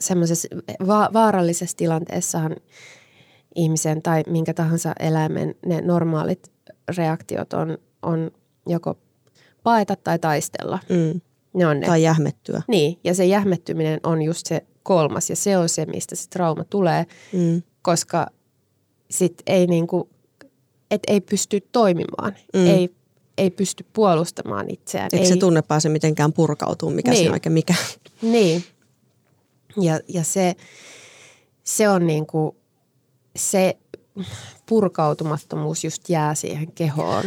semmoisessa 0.00 0.48
va- 0.86 1.10
vaarallisessa 1.12 1.76
tilanteessahan 1.76 2.56
ihmisen 3.54 4.02
tai 4.02 4.22
minkä 4.26 4.54
tahansa 4.54 4.92
eläimen 5.00 5.54
ne 5.66 5.80
normaalit 5.80 6.52
reaktiot 6.96 7.52
on, 7.52 7.78
on 8.02 8.30
joko 8.66 8.98
paeta 9.62 9.96
tai 9.96 10.18
taistella. 10.18 10.78
Mm. 10.88 11.20
Ne 11.54 11.66
on 11.66 11.80
ne. 11.80 11.86
Tai 11.86 12.02
jähmettyä. 12.02 12.62
Niin, 12.68 12.98
ja 13.04 13.14
se 13.14 13.26
jähmettyminen 13.26 14.00
on 14.02 14.22
just 14.22 14.46
se 14.46 14.66
kolmas 14.82 15.30
ja 15.30 15.36
se 15.36 15.56
on 15.56 15.68
se, 15.68 15.86
mistä 15.86 16.16
se 16.16 16.28
trauma 16.28 16.64
tulee, 16.64 17.06
mm. 17.32 17.62
koska 17.82 18.26
sit 19.10 19.42
ei 19.46 19.66
niinku, 19.66 20.08
et 20.90 21.02
ei 21.08 21.20
pysty 21.20 21.60
toimimaan. 21.72 22.34
Mm. 22.54 22.66
Ei 22.66 22.94
ei 23.38 23.50
pysty 23.50 23.86
puolustamaan 23.92 24.70
itseään. 24.70 25.08
Eikö 25.12 25.24
ei... 25.24 25.28
se 25.28 25.36
tunne 25.36 25.62
pääse 25.62 25.88
mitenkään 25.88 26.32
purkautumaan, 26.32 26.96
mikä 26.96 27.10
niin. 27.10 27.24
se 27.26 27.32
oikein 27.32 27.52
mikä? 27.52 27.74
Niin. 28.22 28.64
Ja, 29.80 30.00
ja 30.08 30.24
se, 30.24 30.56
se 31.64 31.88
on 31.88 32.06
niin 32.06 32.26
kuin, 32.26 32.56
se 33.36 33.76
purkautumattomuus 34.66 35.84
just 35.84 36.08
jää 36.08 36.34
siihen 36.34 36.72
kehoon. 36.72 37.24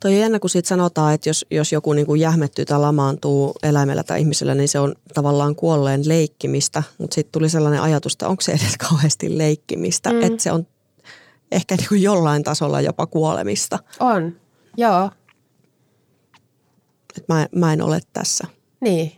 Toi 0.00 0.12
on 0.12 0.18
jännä, 0.18 0.38
kun 0.38 0.50
siitä 0.50 0.68
sanotaan, 0.68 1.14
että 1.14 1.28
jos, 1.28 1.46
jos 1.50 1.72
joku 1.72 1.92
niin 1.92 2.06
kuin 2.06 2.20
jähmettyy 2.20 2.64
tai 2.64 2.80
lamaantuu 2.80 3.54
eläimellä 3.62 4.02
tai 4.02 4.20
ihmisellä, 4.20 4.54
niin 4.54 4.68
se 4.68 4.78
on 4.78 4.94
tavallaan 5.14 5.56
kuolleen 5.56 6.08
leikkimistä. 6.08 6.82
Mutta 6.98 7.14
sitten 7.14 7.32
tuli 7.32 7.48
sellainen 7.48 7.82
ajatus, 7.82 8.12
että 8.12 8.28
onko 8.28 8.40
se 8.40 8.52
edes 8.52 8.76
kauheasti 8.88 9.38
leikkimistä. 9.38 10.12
Mm. 10.12 10.22
Että 10.22 10.42
se 10.42 10.52
on 10.52 10.66
ehkä 11.52 11.76
niin 11.76 11.88
kuin 11.88 12.02
jollain 12.02 12.44
tasolla 12.44 12.80
jopa 12.80 13.06
kuolemista. 13.06 13.78
On, 14.00 14.36
joo 14.76 15.10
että 17.16 17.34
mä, 17.34 17.48
mä 17.54 17.72
en 17.72 17.82
ole 17.82 18.00
tässä. 18.12 18.46
Niin. 18.80 19.12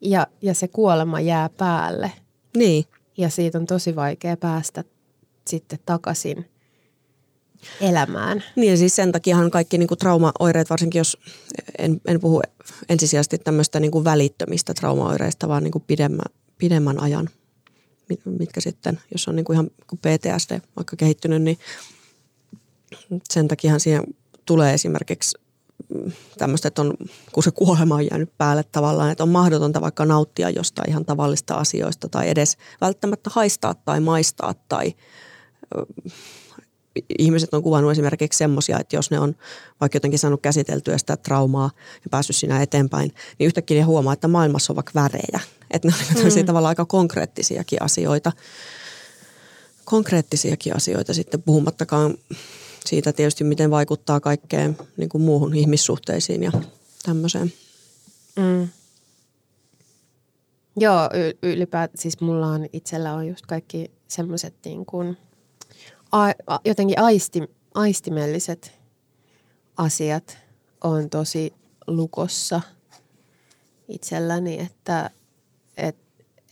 Ja, 0.00 0.26
ja 0.42 0.54
se 0.54 0.68
kuolema 0.68 1.20
jää 1.20 1.48
päälle. 1.48 2.12
Niin. 2.56 2.84
Ja 3.16 3.30
siitä 3.30 3.58
on 3.58 3.66
tosi 3.66 3.96
vaikea 3.96 4.36
päästä 4.36 4.84
sitten 5.46 5.78
takaisin 5.86 6.50
elämään. 7.80 8.44
Niin 8.56 8.70
ja 8.70 8.76
siis 8.76 8.96
sen 8.96 9.12
takiahan 9.12 9.50
kaikki 9.50 9.78
niin 9.78 9.88
kuin 9.88 9.98
traumaoireet, 9.98 10.70
varsinkin 10.70 10.98
jos 10.98 11.18
en, 11.78 12.00
en 12.06 12.20
puhu 12.20 12.42
ensisijaisesti 12.88 13.38
tämmöistä 13.38 13.80
niin 13.80 13.90
kuin 13.90 14.04
välittömistä 14.04 14.74
traumaoireista, 14.74 15.48
vaan 15.48 15.64
niin 15.64 15.72
kuin 15.72 15.84
pidemmän, 15.86 16.34
pidemmän 16.58 17.00
ajan, 17.00 17.28
mitkä 18.24 18.60
sitten, 18.60 19.00
jos 19.12 19.28
on 19.28 19.36
niin 19.36 19.44
kuin 19.44 19.54
ihan 19.54 19.70
PTSD 19.96 20.60
vaikka 20.76 20.96
kehittynyt, 20.96 21.42
niin 21.42 21.58
sen 23.30 23.48
takiahan 23.48 23.80
siihen 23.80 24.04
tulee 24.46 24.74
esimerkiksi 24.74 25.38
tämmöistä, 26.38 26.68
että 26.68 26.82
on, 26.82 26.94
kun 27.32 27.42
se 27.42 27.50
kuolema 27.50 27.94
on 27.94 28.06
jäänyt 28.10 28.38
päälle 28.38 28.64
tavallaan, 28.72 29.10
että 29.10 29.22
on 29.22 29.28
mahdotonta 29.28 29.80
vaikka 29.80 30.04
nauttia 30.04 30.50
jostain 30.50 30.90
ihan 30.90 31.04
tavallista 31.04 31.54
asioista 31.54 32.08
tai 32.08 32.28
edes 32.28 32.56
välttämättä 32.80 33.30
haistaa 33.32 33.74
tai 33.74 34.00
maistaa 34.00 34.54
tai 34.68 34.94
ihmiset 37.18 37.54
on 37.54 37.62
kuvannut 37.62 37.92
esimerkiksi 37.92 38.38
semmoisia, 38.38 38.78
että 38.80 38.96
jos 38.96 39.10
ne 39.10 39.18
on 39.18 39.36
vaikka 39.80 39.96
jotenkin 39.96 40.18
saanut 40.18 40.42
käsiteltyä 40.42 40.98
sitä 40.98 41.16
traumaa 41.16 41.70
ja 41.94 42.10
päässyt 42.10 42.36
siinä 42.36 42.62
eteenpäin, 42.62 43.12
niin 43.38 43.46
yhtäkkiä 43.46 43.78
ne 43.78 43.82
huomaa, 43.82 44.12
että 44.12 44.28
maailmassa 44.28 44.72
on 44.72 44.76
vaikka 44.76 44.92
värejä. 44.94 45.40
Että 45.70 45.88
ne 45.88 45.94
on 46.24 46.32
mm. 46.36 46.46
tavallaan 46.46 46.70
aika 46.70 46.84
konkreettisiakin 46.84 47.82
asioita. 47.82 48.32
Konkreettisiakin 49.84 50.76
asioita 50.76 51.14
sitten 51.14 51.42
puhumattakaan 51.42 52.14
siitä 52.86 53.12
tietysti, 53.12 53.44
miten 53.44 53.70
vaikuttaa 53.70 54.20
kaikkeen 54.20 54.78
niin 54.96 55.08
kuin 55.08 55.22
muuhun 55.22 55.54
ihmissuhteisiin 55.54 56.42
ja 56.42 56.52
tämmöiseen. 57.02 57.52
Mm. 58.36 58.68
Joo, 60.76 61.10
ylipäätään 61.42 61.98
siis 61.98 62.20
mulla 62.20 62.46
on 62.46 62.66
itsellä 62.72 63.14
on 63.14 63.28
just 63.28 63.46
kaikki 63.46 63.90
semmoiset 64.08 64.54
niin 64.64 64.86
kuin, 64.86 65.16
a, 66.12 66.24
a, 66.46 66.58
jotenkin 66.64 67.00
aisti, 67.00 67.42
aistimelliset 67.74 68.72
asiat 69.76 70.38
on 70.84 71.10
tosi 71.10 71.52
lukossa 71.86 72.60
itselläni, 73.88 74.60
että 74.60 75.10
et, 75.76 75.96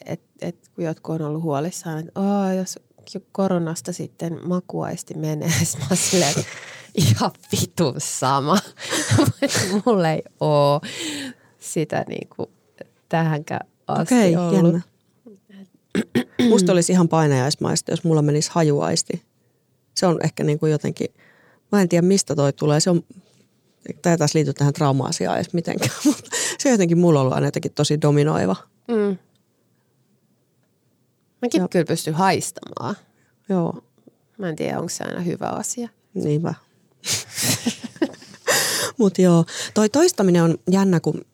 et, 0.04 0.20
et, 0.40 0.70
kun 0.74 0.84
jotkut 0.84 1.14
on 1.14 1.26
ollut 1.26 1.42
huolissaan, 1.42 1.98
että 1.98 2.20
oh, 2.20 2.56
jos 2.56 2.78
koronasta 3.32 3.92
sitten 3.92 4.48
makuaisti 4.48 5.14
menee. 5.14 5.48
Mä 5.78 5.86
oon 5.90 5.96
silleen, 5.96 6.34
ihan 6.94 7.30
vitun 7.52 7.94
sama. 7.98 8.58
Mulla 9.86 10.10
ei 10.10 10.22
ole 10.40 10.80
sitä 11.58 12.04
niinku 12.08 12.50
tähänkään 13.08 13.66
asti 13.86 14.14
Okei, 14.14 14.36
ollut. 14.36 14.54
jännä. 14.54 14.80
Musta 16.50 16.72
olisi 16.72 16.92
ihan 16.92 17.08
painajaismaista, 17.08 17.92
jos 17.92 18.04
mulla 18.04 18.22
menisi 18.22 18.50
hajuaisti. 18.52 19.22
Se 19.94 20.06
on 20.06 20.18
ehkä 20.24 20.44
niin 20.44 20.58
kuin 20.58 20.72
jotenkin, 20.72 21.08
mä 21.72 21.80
en 21.82 21.88
tiedä 21.88 22.06
mistä 22.06 22.34
toi 22.34 22.52
tulee. 22.52 22.80
Se 22.80 22.90
on, 22.90 23.02
tämä 24.02 24.14
ei 24.14 24.18
taas 24.18 24.34
liity 24.34 24.52
tähän 24.52 24.72
trauma-asiaan 24.72 25.36
edes 25.36 25.52
mitenkään, 25.52 25.90
mutta 26.04 26.30
se 26.58 26.70
jotenkin 26.70 26.98
mulla 26.98 27.18
on 27.18 27.22
ollut 27.22 27.34
aina 27.34 27.46
jotenkin 27.46 27.72
tosi 27.72 28.00
dominoiva. 28.02 28.56
Mm. 28.88 29.18
Mäkin 31.42 31.58
Joo. 31.58 31.68
kyllä 31.68 31.84
pystyn 31.84 32.14
haistamaan. 32.14 32.96
Joo, 33.48 33.82
Mä 34.38 34.48
en 34.48 34.56
tiedä, 34.56 34.78
onko 34.78 34.88
se 34.88 35.04
aina 35.04 35.20
hyvä 35.20 35.46
asia. 35.46 35.88
niinpä. 36.14 36.54
Mutta 38.98 39.22
joo, 39.22 39.44
toi 39.74 39.88
toistaminen 39.88 40.42
on 40.42 40.58
jännä, 40.70 41.00
kun 41.00 41.24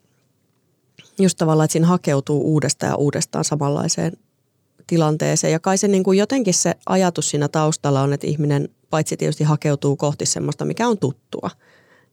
just 1.18 1.38
tavallaan, 1.38 1.64
että 1.64 1.72
siinä 1.72 1.86
hakeutuu 1.86 2.42
uudestaan 2.42 2.90
ja 2.90 2.96
uudestaan 2.96 3.44
samanlaiseen 3.44 4.12
tilanteeseen. 4.86 5.52
Ja 5.52 5.60
kai 5.60 5.78
se 5.78 5.88
niin 5.88 6.04
kuin 6.04 6.18
jotenkin 6.18 6.54
se 6.54 6.74
ajatus 6.86 7.30
siinä 7.30 7.48
taustalla 7.48 8.02
on, 8.02 8.12
että 8.12 8.26
ihminen 8.26 8.68
paitsi 8.90 9.16
tietysti 9.16 9.44
hakeutuu 9.44 9.96
kohti 9.96 10.26
semmoista, 10.26 10.64
mikä 10.64 10.88
on 10.88 10.98
tuttua. 10.98 11.50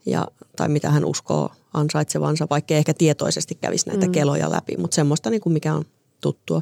Ja, 0.06 0.28
tai 0.56 0.70
mitä 0.70 0.90
hän 0.90 1.06
uskoo 1.06 1.50
ansaitsevansa, 1.74 2.48
vaikka 2.50 2.74
ei 2.74 2.78
ehkä 2.78 2.94
tietoisesti 2.94 3.56
kävisi 3.56 3.90
näitä 3.90 4.06
mm. 4.06 4.12
keloja 4.12 4.52
läpi, 4.52 4.78
mutta 4.78 4.96
semmoista, 4.96 5.30
niin 5.30 5.42
kuin 5.42 5.54
mikä 5.54 5.74
on 5.74 5.86
tuttua. 6.22 6.62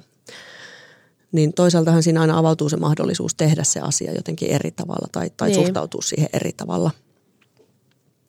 Niin 1.32 1.54
toisaaltahan 1.54 2.04
siinä 2.04 2.22
aina 2.22 2.38
avautuu 2.38 2.70
se 2.70 2.78
mahdollisuus 2.78 3.36
tehdä 3.36 3.64
se 3.64 3.80
asia 3.80 4.14
jotenkin 4.14 4.50
eri 4.52 4.72
tavalla 4.72 5.08
tai, 5.12 5.30
tai 5.38 5.50
Niin. 5.50 5.56
suhtautua 5.66 6.02
siihen 6.02 6.30
eri 6.34 6.52
tavalla. 6.54 6.92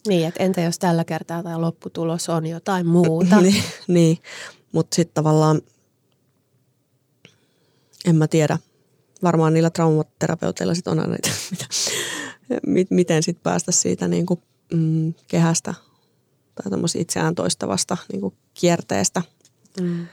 Niin, 0.09 0.27
että 0.29 0.43
entä 0.43 0.61
jos 0.61 0.79
tällä 0.79 1.05
kertaa 1.05 1.43
tämä 1.43 1.61
lopputulos 1.61 2.29
on 2.29 2.47
jotain 2.47 2.87
muuta? 2.87 3.41
niin, 3.43 3.63
niin. 3.89 4.19
mutta 4.73 4.95
sitten 4.95 5.15
tavallaan, 5.15 5.61
en 8.05 8.17
mä 8.17 8.29
tiedä, 8.29 8.59
varmaan 9.23 9.55
niillä 9.55 9.71
traumaterapeuteilla 9.71 10.75
sitten 10.75 10.91
on 10.91 10.99
aina 10.99 11.13
niitä, 11.13 11.29
mitä, 11.51 11.67
mi- 12.67 12.87
miten 12.91 13.23
sitten 13.23 13.43
päästä 13.43 13.73
siitä 13.73 14.09
niin 14.09 14.27
kuin, 14.27 14.43
mm, 14.75 15.15
kehästä 15.29 15.75
tai 16.55 16.79
itseään 16.99 17.35
toistavasta 17.35 17.97
niin 18.13 18.21
kuin 18.21 18.35
kierteestä, 18.55 19.23
Mm. 19.81 20.07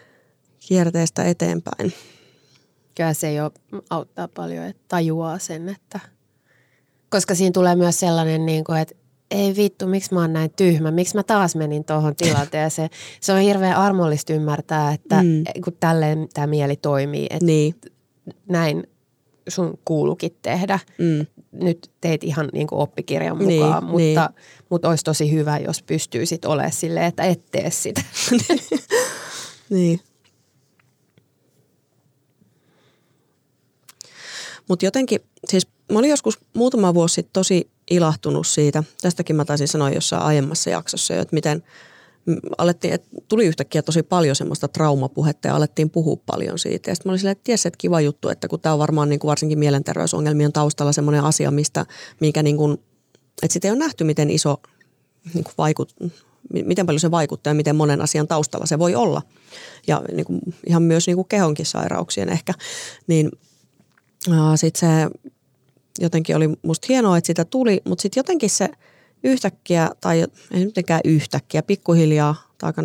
kierteestä 0.59 1.23
eteenpäin. 1.23 1.93
Kyllä 2.97 3.13
se 3.13 3.33
jo 3.33 3.51
auttaa 3.89 4.27
paljon, 4.27 4.65
että 4.65 4.83
tajuaa 4.87 5.39
sen, 5.39 5.69
että... 5.69 5.99
Koska 7.09 7.35
siinä 7.35 7.51
tulee 7.51 7.75
myös 7.75 7.99
sellainen, 7.99 8.45
niin 8.45 8.63
kuin, 8.63 8.77
että 8.79 8.95
ei 9.31 9.55
vittu, 9.55 9.87
miksi 9.87 10.13
mä 10.13 10.21
oon 10.21 10.33
näin 10.33 10.51
tyhmä, 10.55 10.91
miksi 10.91 11.15
mä 11.15 11.23
taas 11.23 11.55
menin 11.55 11.85
tuohon 11.85 12.15
tilanteeseen. 12.15 12.89
Se 13.21 13.33
on 13.33 13.39
hirveän 13.39 13.75
armollista 13.77 14.33
ymmärtää, 14.33 14.93
että 14.93 15.23
Mm. 15.23 15.27
mm. 15.29 15.43
kun 15.63 15.73
tälleen 15.79 16.27
tämä 16.33 16.47
mieli 16.47 16.75
toimii, 16.75 17.27
että 17.29 17.45
Niin, 17.45 17.75
näin 18.49 18.83
sun 19.47 19.79
kuulukin 19.85 20.37
tehdä. 20.41 20.79
mm, 20.97 21.25
Nyt 21.51 21.91
teit 22.01 22.23
ihan 22.23 22.49
niin 22.53 22.67
kuin 22.67 22.79
oppikirjan 22.79 23.37
Niin, 23.37 23.61
mukaan, 23.63 23.83
niin. 23.83 23.91
mutta, 24.17 24.29
mutta 24.69 24.89
olisi 24.89 25.03
tosi 25.03 25.31
hyvä, 25.31 25.57
jos 25.57 25.83
pystyisit 25.83 26.45
olemaan 26.45 26.71
silleen, 26.71 27.05
että 27.05 27.23
et 27.23 27.41
tee 27.51 27.71
sitä. 27.71 28.01
niin. 29.69 29.99
Mutta 34.69 34.85
jotenkin, 34.85 35.19
siis 35.47 35.67
mä 35.91 35.99
olin 35.99 36.09
joskus 36.09 36.39
muutama 36.53 36.93
vuosi 36.93 37.15
sitten 37.15 37.33
tosi 37.33 37.69
ilahtunut 37.91 38.47
siitä. 38.47 38.83
Tästäkin 39.01 39.35
mä 39.35 39.45
taisin 39.45 39.67
sanoa 39.67 39.89
jossain 39.89 40.23
aiemmassa 40.23 40.69
jaksossa 40.69 41.13
jo, 41.13 41.21
että 41.21 41.33
miten 41.35 41.63
alettiin, 42.57 42.93
että 42.93 43.07
tuli 43.27 43.45
yhtäkkiä 43.45 43.81
tosi 43.81 44.03
paljon 44.03 44.35
semmoista 44.35 44.67
traumapuhetta 44.67 45.47
ja 45.47 45.55
alettiin 45.55 45.89
puhua 45.89 46.17
paljon 46.25 46.59
siitä. 46.59 46.91
Ja 46.91 46.95
sitten 46.95 47.09
mä 47.09 47.11
olin 47.11 47.19
silleen, 47.19 47.31
että 47.31 47.43
ties, 47.43 47.65
että 47.65 47.77
kiva 47.77 48.01
juttu, 48.01 48.29
että 48.29 48.47
kun 48.47 48.59
tämä 48.59 48.73
on 48.73 48.79
varmaan 48.79 49.09
niin 49.09 49.19
kuin 49.19 49.29
varsinkin 49.29 49.59
mielenterveysongelmien 49.59 50.53
taustalla 50.53 50.91
semmoinen 50.91 51.23
asia, 51.23 51.51
mistä, 51.51 51.85
mikä 52.21 52.43
niin 52.43 52.57
kuin, 52.57 52.73
että 53.43 53.53
sitä 53.53 53.67
ei 53.67 53.71
ole 53.71 53.79
nähty, 53.79 54.03
miten 54.03 54.29
iso 54.29 54.61
niin 55.33 55.43
kuin 55.43 55.53
vaikut, 55.57 55.95
mi- 56.53 56.63
miten 56.63 56.85
paljon 56.85 56.99
se 56.99 57.11
vaikuttaa 57.11 57.51
ja 57.51 57.55
miten 57.55 57.75
monen 57.75 58.01
asian 58.01 58.27
taustalla 58.27 58.65
se 58.65 58.79
voi 58.79 58.95
olla. 58.95 59.21
Ja 59.87 60.01
niin 60.11 60.25
kuin, 60.25 60.39
ihan 60.67 60.83
myös 60.83 61.07
niin 61.07 61.15
kuin 61.15 61.27
kehonkin 61.27 61.65
sairauksien 61.65 62.29
ehkä. 62.29 62.53
Niin 63.07 63.31
sitten 64.55 64.79
se 64.79 65.19
jotenkin 65.99 66.35
oli 66.35 66.49
musta 66.61 66.85
hienoa, 66.89 67.17
että 67.17 67.27
sitä 67.27 67.45
tuli, 67.45 67.81
mutta 67.85 68.01
sitten 68.01 68.19
jotenkin 68.19 68.49
se 68.49 68.69
yhtäkkiä, 69.23 69.89
tai 70.01 70.19
ei 70.51 70.65
mitenkään 70.65 71.01
yhtäkkiä, 71.05 71.63
pikkuhiljaa, 71.63 72.35
tai 72.57 72.67
aika 72.67 72.83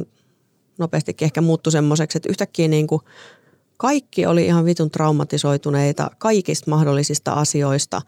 nopeastikin 0.79 1.27
ehkä 1.27 1.41
muuttui 1.41 1.73
semmoiseksi, 1.73 2.19
että 2.19 2.29
yhtäkkiä 2.29 2.69
niin 2.69 2.87
kuin 2.87 3.03
kaikki 3.77 4.27
oli 4.27 4.47
ihan 4.47 4.65
vitun 4.65 4.91
traumatisoituneita 4.91 6.11
kaikista 6.19 6.71
mahdollisista 6.71 7.33
asioista 7.33 8.03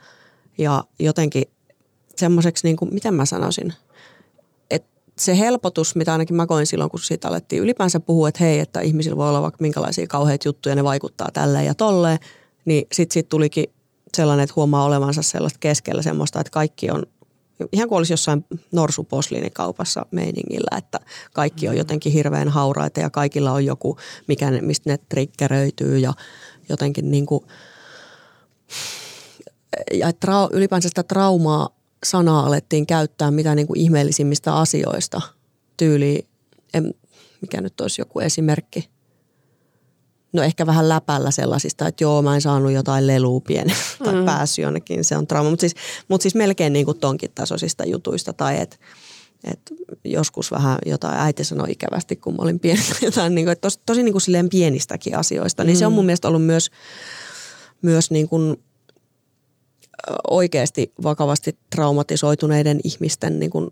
ja 0.58 0.84
jotenkin 0.98 1.44
semmoiseksi, 2.16 2.66
niin 2.66 2.76
kuin, 2.76 2.94
miten 2.94 3.14
mä 3.14 3.24
sanoisin, 3.24 3.72
että 4.70 4.88
se 5.18 5.38
helpotus, 5.38 5.96
mitä 5.96 6.12
ainakin 6.12 6.36
mä 6.36 6.46
koin 6.46 6.66
silloin, 6.66 6.90
kun 6.90 7.00
siitä 7.00 7.28
alettiin 7.28 7.62
ylipäänsä 7.62 8.00
puhua, 8.00 8.28
että 8.28 8.44
hei, 8.44 8.58
että 8.60 8.80
ihmisillä 8.80 9.16
voi 9.16 9.28
olla 9.28 9.42
vaikka 9.42 9.62
minkälaisia 9.62 10.06
kauheita 10.06 10.48
juttuja, 10.48 10.74
ne 10.74 10.84
vaikuttaa 10.84 11.28
tälleen 11.32 11.66
ja 11.66 11.74
tolleen, 11.74 12.18
niin 12.64 12.86
sitten 12.92 13.14
siitä 13.14 13.28
tulikin 13.28 13.66
sellainen, 14.16 14.44
että 14.44 14.54
huomaa 14.56 14.84
olevansa 14.84 15.22
sellaista 15.22 15.58
keskellä 15.58 16.02
semmoista, 16.02 16.40
että 16.40 16.50
kaikki 16.50 16.90
on 16.90 17.02
ihan 17.72 17.88
kuin 17.88 17.96
olisi 17.96 18.12
jossain 18.12 18.44
norsuposliinikaupassa 18.72 20.06
meiningillä, 20.10 20.78
että 20.78 21.00
kaikki 21.32 21.68
on 21.68 21.76
jotenkin 21.76 22.12
hirveän 22.12 22.48
hauraita 22.48 23.00
ja 23.00 23.10
kaikilla 23.10 23.52
on 23.52 23.64
joku, 23.64 23.98
mikä, 24.28 24.50
ne- 24.50 24.60
mistä 24.60 24.90
ne 24.90 24.98
triggeröityy 25.08 25.98
ja 25.98 26.12
jotenkin 26.68 27.10
niin 27.10 27.26
kuin, 27.26 27.44
ja 29.92 30.12
trau, 30.12 30.48
ylipäänsä 30.52 30.88
sitä 30.88 31.02
traumaa 31.02 31.68
sanaa 32.04 32.46
alettiin 32.46 32.86
käyttää 32.86 33.30
mitä 33.30 33.54
niin 33.54 33.66
kuin 33.66 33.80
ihmeellisimmistä 33.80 34.56
asioista 34.56 35.20
tyyliin, 35.76 36.26
en, 36.74 36.94
mikä 37.40 37.60
nyt 37.60 37.80
olisi 37.80 38.00
joku 38.00 38.20
esimerkki. 38.20 38.93
No 40.34 40.42
ehkä 40.42 40.66
vähän 40.66 40.88
läpällä 40.88 41.30
sellaisista, 41.30 41.88
että 41.88 42.04
joo 42.04 42.22
mä 42.22 42.34
en 42.34 42.40
saanut 42.40 42.72
jotain 42.72 43.06
lelua 43.06 43.40
pienen 43.40 43.76
tai 44.04 44.14
mm. 44.14 44.24
päässyt 44.24 44.62
jonnekin, 44.62 45.04
se 45.04 45.16
on 45.16 45.26
trauma. 45.26 45.50
Mutta 45.50 45.60
siis, 45.60 45.74
mut 46.08 46.22
siis 46.22 46.34
melkein 46.34 46.72
niin 46.72 46.84
kuin 46.86 46.98
tonkin 46.98 47.30
tasoisista 47.34 47.84
jutuista 47.84 48.32
tai 48.32 48.60
että 48.60 48.76
et 49.44 49.60
joskus 50.04 50.50
vähän 50.50 50.78
jotain 50.86 51.18
äiti 51.18 51.44
sanoi 51.44 51.70
ikävästi, 51.70 52.16
kun 52.16 52.34
mä 52.34 52.42
olin 52.42 52.60
pieni 52.60 52.82
tai 52.82 52.98
jotain, 53.08 53.34
niin 53.34 53.46
kuin, 53.46 53.56
tosi, 53.60 53.80
tosi 53.86 54.02
niin 54.02 54.12
kuin 54.12 54.22
silleen 54.22 54.48
pienistäkin 54.48 55.16
asioista. 55.16 55.64
Niin 55.64 55.76
se 55.76 55.86
on 55.86 55.92
mun 55.92 56.06
mielestä 56.06 56.28
ollut 56.28 56.44
myös, 56.44 56.70
myös 57.82 58.10
niin 58.10 58.28
kuin 58.28 58.56
oikeasti 60.30 60.92
vakavasti 61.02 61.58
traumatisoituneiden 61.70 62.80
ihmisten 62.84 63.38
niin 63.38 63.50
kuin 63.50 63.70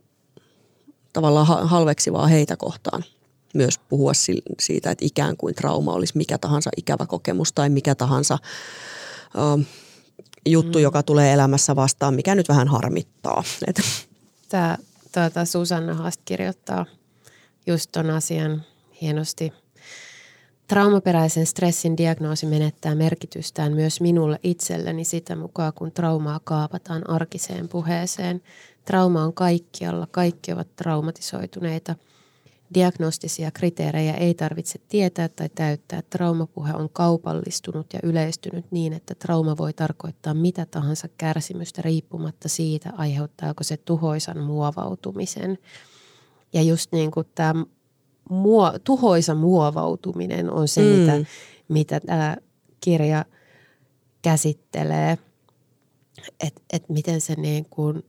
tavallaan 1.12 1.46
ha- 1.46 1.66
halveksivaa 1.66 2.27
heitä 2.27 2.57
kohtaan. 2.57 3.05
Myös 3.54 3.78
puhua 3.78 4.12
siitä, 4.60 4.90
että 4.90 5.04
ikään 5.04 5.36
kuin 5.36 5.54
trauma 5.54 5.92
olisi 5.92 6.16
mikä 6.16 6.38
tahansa 6.38 6.70
ikävä 6.76 7.06
kokemus 7.06 7.52
tai 7.52 7.70
mikä 7.70 7.94
tahansa 7.94 8.38
ö, 9.34 9.64
juttu, 10.46 10.78
mm. 10.78 10.82
joka 10.82 11.02
tulee 11.02 11.32
elämässä 11.32 11.76
vastaan, 11.76 12.14
mikä 12.14 12.34
nyt 12.34 12.48
vähän 12.48 12.68
harmittaa. 12.68 13.44
Et, 13.66 13.80
Tämä 14.48 14.78
tuota, 15.14 15.44
Susanna 15.44 15.94
Haast 15.94 16.20
kirjoittaa 16.24 16.86
just 17.66 17.92
ton 17.92 18.10
asian 18.10 18.62
hienosti. 19.00 19.52
Traumaperäisen 20.68 21.46
stressin 21.46 21.96
diagnoosi 21.96 22.46
menettää 22.46 22.94
merkitystään 22.94 23.72
myös 23.72 24.00
minulle 24.00 24.38
itselleni 24.42 25.04
sitä 25.04 25.36
mukaan, 25.36 25.72
kun 25.72 25.92
traumaa 25.92 26.40
kaapataan 26.44 27.10
arkiseen 27.10 27.68
puheeseen. 27.68 28.42
Trauma 28.84 29.24
on 29.24 29.32
kaikkialla, 29.32 30.06
kaikki 30.10 30.52
ovat 30.52 30.76
traumatisoituneita. 30.76 31.94
Diagnostisia 32.74 33.50
kriteerejä 33.50 34.14
ei 34.14 34.35
tarvitse 34.35 34.78
tietää 34.88 35.28
tai 35.28 35.48
täyttää. 35.54 36.02
Traumapuhe 36.11 36.72
on 36.72 36.88
kaupallistunut 36.92 37.92
ja 37.92 38.00
yleistynyt 38.02 38.66
niin, 38.70 38.92
että 38.92 39.14
trauma 39.14 39.56
voi 39.56 39.72
tarkoittaa 39.72 40.35
mitä 40.35 40.66
tahansa 40.66 41.08
kärsimystä 41.18 41.82
riippumatta 41.82 42.48
siitä, 42.48 42.92
aiheuttaako 42.96 43.64
se 43.64 43.76
tuhoisan 43.76 44.38
muovautumisen. 44.38 45.58
Ja 46.52 46.62
just 46.62 46.92
niin 46.92 47.11
kuin 47.11 47.26
tämä 47.35 47.64
muo, 48.30 48.72
tuhoisa 48.85 49.35
muovautuminen 49.35 50.50
on 50.50 50.68
se, 50.68 50.80
Mm. 50.82 50.88
mitä, 50.98 51.24
mitä 51.68 52.00
tämä 52.00 52.37
kirja 52.80 53.24
käsittelee. 54.22 55.18
Että 56.40 56.61
et 56.72 56.88
miten 56.88 57.20
se 57.20 57.35
niin 57.35 57.64
kuin 57.70 58.02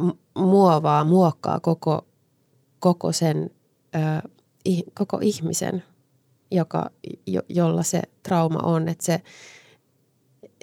mu- 0.00 0.16
muovaa, 0.34 1.04
muokkaa 1.04 1.60
koko, 1.60 2.07
koko 2.80 3.12
sen, 3.12 3.50
ö, 3.94 4.28
ih, 4.64 4.84
koko 4.94 5.18
ihmisen, 5.22 5.82
joka, 6.50 6.90
jo, 7.26 7.42
jolla 7.48 7.82
se 7.82 8.02
trauma 8.22 8.58
on. 8.58 8.88
Että 8.88 9.04
se, 9.04 9.22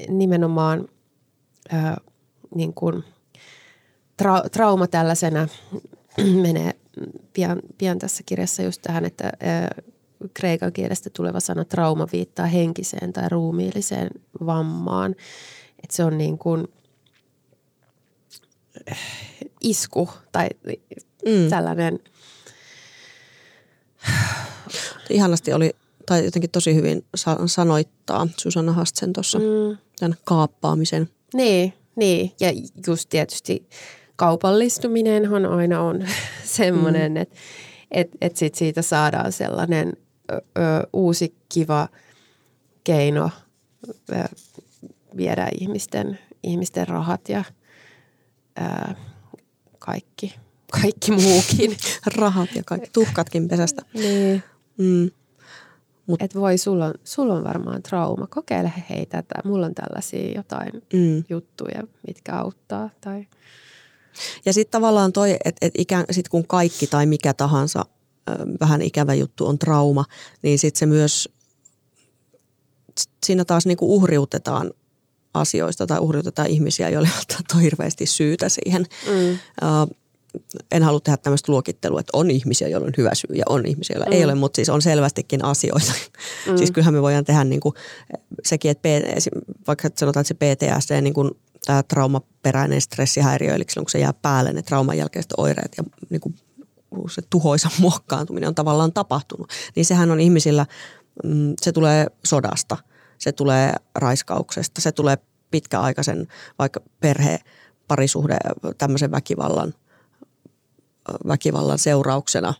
nimenomaan 0.10 0.88
ö, 1.74 1.76
niin 2.56 2.74
kuin 2.74 3.04
tra- 4.24 4.50
trauma 4.52 4.88
tällaisena 4.88 5.48
menee 6.44 6.72
pian, 7.34 7.60
pian 7.78 8.00
tässä 8.00 8.24
kirjassa 8.26 8.64
just 8.64 8.82
tähän, 8.82 9.06
että 9.06 9.32
ö, 9.78 9.84
kreikan 10.34 10.74
kielestä 10.74 11.10
tuleva 11.10 11.40
sana 11.40 11.66
trauma 11.66 12.08
viittaa 12.12 12.46
henkiseen 12.46 13.14
tai 13.14 13.30
ruumiilliseen 13.30 14.10
vammaan. 14.46 15.12
Että 15.84 15.96
se 15.96 16.04
on 16.04 16.18
niin 16.18 16.38
kuin 16.38 16.68
isku 19.62 20.10
tai 20.32 20.50
mm. 21.26 21.50
tällainen. 21.50 22.00
Ihanasti 25.10 25.54
oli, 25.54 25.72
tai 26.06 26.26
jotenkin 26.26 26.50
tosi 26.50 26.76
hyvin 26.76 27.06
sanoittaa 27.46 28.28
Susanna 28.38 28.74
Hastsen 28.74 29.14
tuossa 29.14 29.40
mm. 29.40 29.78
tämän 30.00 30.18
kaappaamisen. 30.24 31.10
Niin, 31.34 31.74
niin, 31.96 32.32
ja 32.40 32.52
just 32.88 33.10
tietysti 33.10 33.70
kaupallistuminen 34.16 35.30
aina 35.50 35.82
on 35.82 36.08
semmoinen, 36.44 37.12
mm. 37.12 37.18
että 37.18 37.36
et, 37.92 38.10
et 38.22 38.38
sit 38.38 38.56
siitä 38.56 38.82
saadaan 38.82 39.32
sellainen 39.32 39.94
ö, 40.32 40.36
ö, 40.36 40.42
uusi 40.94 41.36
kiva 41.50 41.88
keino 42.84 43.30
ö, 44.12 44.24
viedä 45.18 45.48
ihmisten, 45.60 46.20
ihmisten 46.44 46.88
rahat 46.88 47.30
ja 47.30 47.44
ö, 48.60 48.94
kaikki, 49.80 50.36
kaikki 50.82 51.12
muukin. 51.12 51.78
rahat 52.16 52.50
ja 52.56 52.64
kaikki, 52.66 52.90
tuhkatkin 52.94 53.48
pesästä. 53.48 53.82
niin. 53.94 54.44
Mm. 54.78 55.12
Mut. 56.08 56.22
Et 56.22 56.36
voi, 56.36 56.58
sulla 56.58 56.86
on, 56.86 56.94
sulla 57.04 57.34
on 57.34 57.44
varmaan 57.44 57.84
trauma. 57.84 58.28
Kokeile 58.28 58.74
heitä, 58.90 59.18
että 59.18 59.36
mulla 59.44 59.66
on 59.66 59.76
tällaisia 59.76 60.32
jotain 60.36 60.72
mm. 60.94 61.24
juttuja, 61.30 61.84
mitkä 62.08 62.36
auttaa. 62.36 62.90
Tai... 63.02 63.28
Ja 64.46 64.54
sitten 64.54 64.72
tavallaan 64.72 65.14
toi, 65.14 65.32
että 65.46 65.66
et 65.66 65.74
ikään, 65.78 66.06
sit 66.12 66.30
kun 66.30 66.48
kaikki 66.48 66.88
tai 66.88 67.06
mikä 67.06 67.34
tahansa 67.34 67.86
vähän 68.60 68.82
ikävä 68.82 69.14
juttu 69.14 69.48
on 69.48 69.60
trauma, 69.60 70.06
niin 70.42 70.60
sitten 70.60 70.80
se 70.80 70.86
myös, 70.86 71.30
siinä 73.26 73.46
taas 73.46 73.66
niinku 73.66 73.96
uhriutetaan 73.96 74.72
asioista 75.34 75.88
tai 75.88 76.00
uhriutetaan 76.00 76.48
ihmisiä, 76.48 76.90
joille 76.90 77.10
on 77.56 77.62
hirveästi 77.62 78.06
syytä 78.06 78.50
siihen. 78.50 78.86
Mm. 79.08 79.32
Uh, 79.32 79.96
en 80.72 80.84
halua 80.84 81.00
tehdä 81.00 81.18
tämmöistä 81.18 81.52
luokittelua, 81.52 82.00
että 82.00 82.18
on 82.18 82.32
ihmisiä, 82.32 82.68
joilla 82.68 82.88
on 82.88 82.94
hyvä 82.98 83.12
syy 83.14 83.36
ja 83.36 83.44
on 83.50 83.66
ihmisiä, 83.66 83.94
joilla 83.94 84.10
mm. 84.10 84.14
ei 84.14 84.24
ole, 84.24 84.36
mutta 84.36 84.56
siis 84.56 84.70
on 84.70 84.82
selvästikin 84.82 85.46
asioita. 85.46 85.92
Mm. 86.48 86.58
siis 86.58 86.72
kyllähän 86.72 86.94
me 86.94 87.02
voidaan 87.02 87.26
tehdä 87.26 87.44
niin 87.44 87.60
kuin 87.60 87.76
sekin, 88.44 88.72
että 88.72 88.90
vaikka 89.68 89.90
sanotaan, 89.96 90.22
että 90.22 90.56
se 90.56 90.56
PTSD, 90.56 91.02
niin 91.02 91.14
kuin 91.14 91.32
tämä 91.66 91.84
traumaperäinen 91.84 92.82
stressihäiriö, 92.82 93.56
eli 93.56 93.64
silloin 93.70 93.86
kun 93.86 93.92
se 93.92 94.00
jää 94.00 94.14
päälle, 94.14 94.54
ne 94.54 94.62
trauman 94.62 94.98
jälkeiset 94.98 95.34
oireet 95.38 95.72
ja 95.78 95.84
niin 96.10 96.22
kuin 96.22 96.36
se 97.10 97.22
tuhoisa 97.30 97.70
muokkaantuminen 97.82 98.48
on 98.48 98.56
tavallaan 98.56 98.94
tapahtunut, 98.94 99.52
niin 99.76 99.86
sehän 99.86 100.12
on 100.12 100.20
ihmisillä, 100.20 100.66
mm, 101.24 101.54
se 101.62 101.72
tulee 101.72 102.08
sodasta, 102.26 102.78
se 103.18 103.32
tulee 103.32 103.74
raiskauksesta, 103.96 104.82
se 104.82 104.92
tulee 104.92 105.18
pitkäaikaisen 105.52 106.28
vaikka 106.60 106.80
perhe, 107.00 107.40
parisuhde, 107.88 108.38
tämmöisen 108.78 109.12
väkivallan, 109.12 109.74
väkivallan 111.28 111.80
seurauksena, 111.80 112.54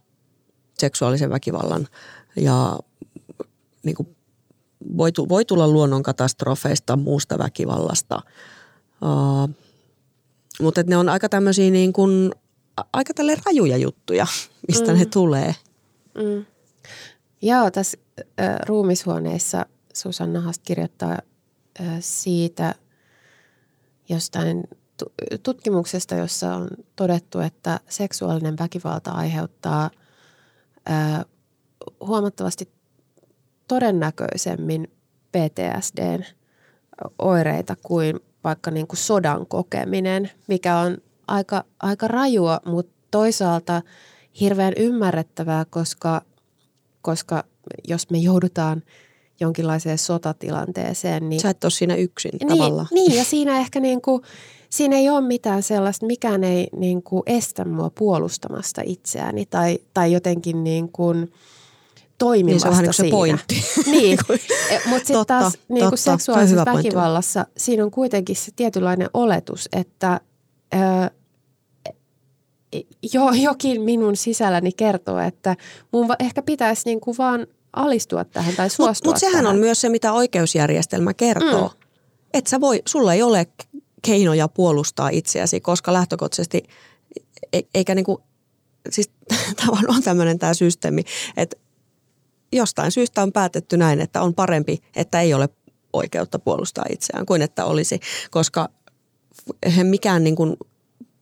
seksuaalisen 0.78 1.30
väkivallan 1.30 1.88
ja 2.36 2.80
niin 3.84 3.96
kuin 3.96 4.16
voi, 4.98 5.12
voi 5.30 5.46
tulla 5.46 5.68
luonnonkatastrofeista, 5.68 6.98
muusta 6.98 7.38
väkivallasta. 7.38 8.22
Uh, 9.02 9.56
mutta 10.62 10.84
ne 10.88 10.98
on 10.98 11.10
aika 11.10 11.30
tämmöisiä 11.30 11.72
niin 11.72 11.94
kuin 11.94 12.32
aika 12.94 13.14
tälle 13.14 13.38
rajuja 13.46 13.78
juttuja, 13.78 14.28
mistä 14.68 14.92
mm. 14.92 15.00
ne 15.00 15.06
tulee. 15.06 15.56
Mm. 16.16 16.46
Joo, 17.42 17.72
tässä 17.72 17.98
äh, 18.40 18.56
ruumishuoneissa 18.66 19.66
Susanna 19.94 20.42
Hast 20.42 20.62
kirjoittaa 20.66 21.12
äh, 21.82 21.98
siitä 22.00 22.76
jostain 24.10 24.64
tutkimuksesta, 25.44 26.16
jossa 26.16 26.56
on 26.56 26.68
todettu, 26.96 27.40
että 27.40 27.80
seksuaalinen 27.90 28.58
väkivalta 28.60 29.12
aiheuttaa 29.12 29.90
huomattavasti 32.00 32.70
todennäköisemmin 33.68 34.92
PTSDn 35.32 36.24
oireita 37.20 37.76
kuin 37.84 38.20
vaikka 38.44 38.72
niin 38.72 38.88
kuin 38.88 38.98
sodan 38.98 39.48
kokeminen, 39.48 40.32
mikä 40.48 40.78
on 40.78 40.98
aika, 41.28 41.64
aika 41.80 42.08
rajua, 42.08 42.60
mutta 42.66 42.96
toisaalta 43.12 43.82
hirveän 44.40 44.74
ymmärrettävää, 44.78 45.66
koska, 45.66 46.22
koska 47.02 47.44
jos 47.88 48.10
me 48.10 48.18
joudutaan 48.18 48.84
jonkinlaiseen 49.40 49.98
sotatilanteeseen. 49.98 51.30
Niin, 51.30 51.42
Sä 51.42 51.50
et 51.50 51.64
ole 51.64 51.72
siinä 51.72 51.96
yksin 51.96 52.32
niin, 52.40 52.48
tavallaan. 52.48 52.88
Niin, 52.92 53.16
ja 53.16 53.24
siinä 53.24 53.60
ehkä 53.60 53.80
niin 53.80 54.02
kuin, 54.02 54.22
siinä 54.76 54.96
ei 54.96 55.10
ole 55.10 55.22
mitään 55.22 55.64
sellaista, 55.64 56.06
mikään 56.06 56.44
ei 56.44 56.68
niin 56.78 57.04
kuin 57.04 57.24
estä 57.26 57.66
mua 57.66 57.90
puolustamasta 57.90 58.82
itseäni 58.86 59.46
tai, 59.46 59.80
tai 59.94 60.12
jotenkin 60.12 60.64
niin 60.64 60.92
kuin 60.92 61.32
toimimasta 62.18 62.70
niin, 62.70 62.78
se 62.80 62.88
on 62.88 62.94
se 62.94 63.12
pointti. 63.12 63.64
niin, 63.92 64.20
e, 64.70 64.80
mutta 64.86 65.08
sitten 65.08 65.26
taas 65.26 65.54
niin 65.68 65.90
kuin 65.90 65.98
seksuaalisessa 65.98 66.66
väkivallassa 66.66 67.46
siinä 67.58 67.84
on 67.84 67.92
kuitenkin 67.92 68.36
se 68.36 68.52
tietynlainen 68.56 69.10
oletus, 69.14 69.70
että 69.74 70.22
jo, 73.14 73.32
jokin 73.42 73.82
minun 73.82 74.16
sisälläni 74.16 74.72
kertoo, 74.72 75.20
että 75.20 75.56
mun 75.92 76.16
ehkä 76.20 76.42
pitäisi 76.42 76.82
niin 76.86 77.02
kuin 77.02 77.18
vaan 77.18 77.48
alistua 77.74 78.26
tähän 78.26 78.56
tai 78.56 78.70
suostua 78.70 78.92
Mutta 78.92 79.10
mut 79.10 79.18
sehän 79.18 79.44
tähän. 79.44 79.56
on 79.56 79.60
myös 79.60 79.82
se, 79.82 79.90
mitä 79.90 80.14
oikeusjärjestelmä 80.14 81.14
kertoo. 81.14 81.68
Mm. 81.68 81.86
Että 82.34 82.50
sä 82.50 82.62
voi, 82.62 82.82
sulla 82.86 83.14
ei 83.14 83.24
ole 83.24 83.48
keinoja 84.06 84.48
puolustaa 84.48 85.10
itseäsi, 85.10 85.62
koska 85.62 85.94
lähtökohtaisesti, 85.94 86.64
e, 87.54 87.62
eikä 87.74 87.96
niinku, 87.96 88.24
siis 88.90 89.10
tämä 89.58 89.78
on 89.88 90.04
tämmöinen 90.04 90.40
tämä 90.40 90.54
systeemi, 90.54 91.04
että 91.38 91.58
jostain 92.52 92.92
syystä 92.92 93.24
on 93.24 93.32
päätetty 93.32 93.78
näin, 93.78 94.02
että 94.02 94.22
on 94.22 94.34
parempi, 94.34 94.82
että 94.96 95.22
ei 95.22 95.34
ole 95.34 95.50
oikeutta 95.94 96.40
puolustaa 96.40 96.86
itseään 96.90 97.26
kuin 97.26 97.42
että 97.42 97.66
olisi, 97.66 98.00
koska 98.32 98.70
mikään 99.84 100.24
niin 100.24 100.36
kuin, 100.36 100.58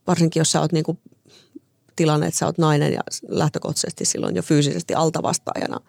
varsinkin 0.08 0.40
jos 0.40 0.52
sä 0.52 0.62
oot 0.62 0.72
niin 0.72 0.84
kuin 0.84 1.00
tilanne, 1.96 2.28
että 2.28 2.38
sä 2.38 2.46
oot 2.46 2.58
nainen 2.58 2.94
ja 2.94 3.02
lähtökohtaisesti 3.28 4.06
silloin 4.06 4.36
jo 4.36 4.42
fyysisesti 4.42 4.96
altavastaajana 4.96 5.80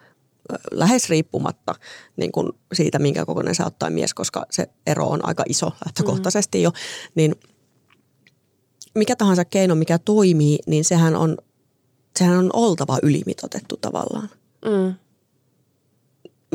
lähes 0.70 1.08
riippumatta 1.08 1.74
niin 2.16 2.32
kuin 2.32 2.52
siitä, 2.72 2.98
minkä 2.98 3.26
kokoinen 3.26 3.54
sä 3.54 3.64
oot 3.64 3.78
tai 3.78 3.90
mies, 3.90 4.14
koska 4.14 4.46
se 4.50 4.66
ero 4.86 5.06
on 5.06 5.24
aika 5.28 5.44
iso 5.48 5.70
lähtökohtaisesti 5.84 6.62
jo, 6.62 6.72
niin 7.14 7.34
mikä 8.94 9.16
tahansa 9.16 9.44
keino, 9.44 9.74
mikä 9.74 9.98
toimii, 9.98 10.58
niin 10.66 10.84
sehän 10.84 11.16
on, 11.16 11.36
sehän 12.18 12.38
on 12.38 12.50
oltava 12.52 12.98
ylimitotettu 13.02 13.76
tavallaan. 13.76 14.28
Mm. 14.64 14.94